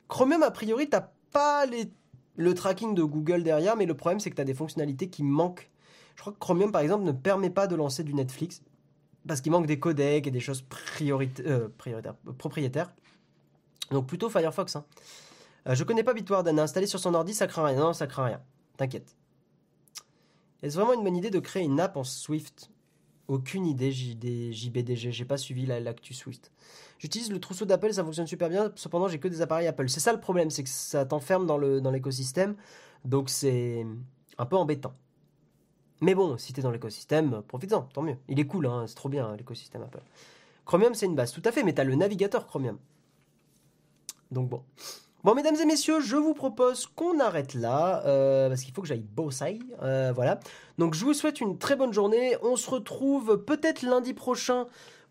[0.08, 1.64] Chromium a priori t'as pas
[2.36, 5.22] le tracking de Google derrière, mais le problème c'est que tu as des fonctionnalités qui
[5.22, 5.70] manquent.
[6.16, 8.62] Je crois que Chromium par exemple ne permet pas de lancer du Netflix
[9.26, 10.64] parce qu'il manque des codecs et des choses
[11.00, 11.68] euh,
[12.38, 12.92] propriétaires.
[13.90, 14.76] Donc plutôt Firefox.
[14.76, 14.84] Hein.
[15.66, 17.78] Euh, je connais pas Bitwarden, installé sur son ordi ça craint rien.
[17.78, 18.40] Non, ça craint rien.
[18.76, 19.16] T'inquiète.
[20.62, 22.70] Est-ce vraiment une bonne idée de créer une app en Swift?
[23.28, 25.12] Aucune idée, JBDG.
[25.12, 26.50] J'ai pas suivi l'actu Swift.
[26.98, 28.72] J'utilise le trousseau d'Apple, ça fonctionne super bien.
[28.74, 29.88] Cependant, j'ai que des appareils Apple.
[29.88, 31.56] C'est ça le problème, c'est que ça t'enferme dans
[31.90, 32.54] l'écosystème.
[33.04, 33.86] Dans donc c'est
[34.36, 34.94] un peu embêtant.
[36.00, 38.16] Mais bon, si t'es dans l'écosystème, profites-en, tant mieux.
[38.28, 40.02] Il est cool, hein, c'est trop bien l'écosystème Apple.
[40.64, 42.78] Chromium, c'est une base, tout à fait, mais t'as le navigateur Chromium.
[44.30, 44.62] Donc bon.
[45.22, 48.88] Bon, mesdames et messieurs, je vous propose qu'on arrête là, euh, parce qu'il faut que
[48.88, 49.58] j'aille bosser.
[49.82, 50.40] Euh, voilà.
[50.78, 52.38] Donc, je vous souhaite une très bonne journée.
[52.42, 54.66] On se retrouve peut-être lundi prochain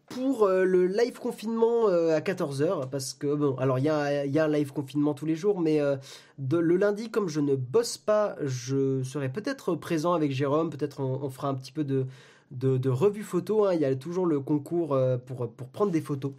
[0.08, 4.40] pour euh, le live confinement à 14h, parce que, bon, alors il y a, y
[4.40, 8.36] a, un live confinement tous les jours, mais le lundi, comme je ne bosse pas,
[8.42, 12.08] je serai peut-être présent avec Jérôme, peut-être on, fera un petit peu de,
[12.50, 13.76] de, de revue photo, hein.
[13.76, 16.32] il y a toujours le concours pour, pour prendre des photos.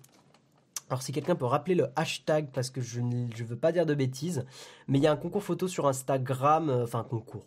[0.90, 3.94] Alors si quelqu'un peut rappeler le hashtag, parce que je ne veux pas dire de
[3.94, 4.44] bêtises,
[4.88, 7.46] mais il y a un concours photo sur Instagram, enfin concours,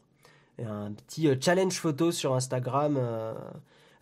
[0.60, 2.98] un petit challenge photo sur Instagram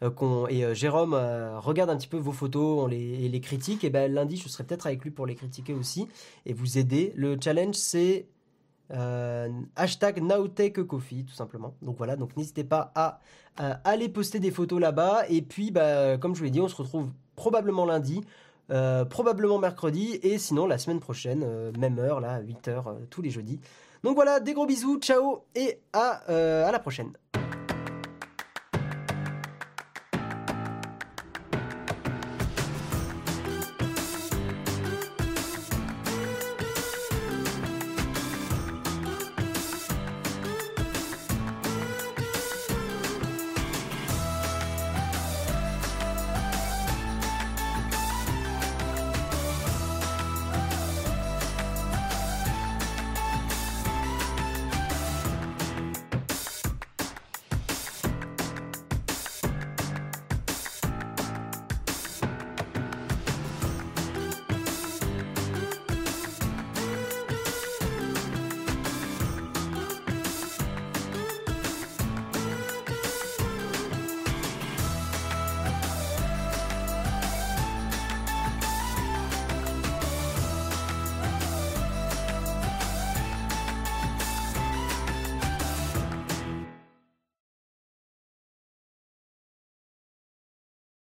[0.03, 3.41] euh, et euh, Jérôme euh, regarde un petit peu vos photos on les, et les
[3.41, 6.07] critique, et ben lundi je serai peut-être avec lui pour les critiquer aussi
[6.45, 7.13] et vous aider.
[7.15, 8.27] Le challenge c'est
[9.75, 11.75] hashtag NowTakeCoffee tout simplement.
[11.81, 13.21] Donc voilà, donc n'hésitez pas à,
[13.85, 15.29] aller poster des photos là-bas.
[15.29, 18.21] Et puis, bah, comme je vous l'ai dit, on se retrouve probablement lundi,
[19.09, 23.59] probablement mercredi, et sinon la semaine prochaine, même heure, là, 8h tous les jeudis.
[24.03, 26.21] Donc voilà, des gros bisous, ciao, et à,
[26.67, 27.11] à la prochaine.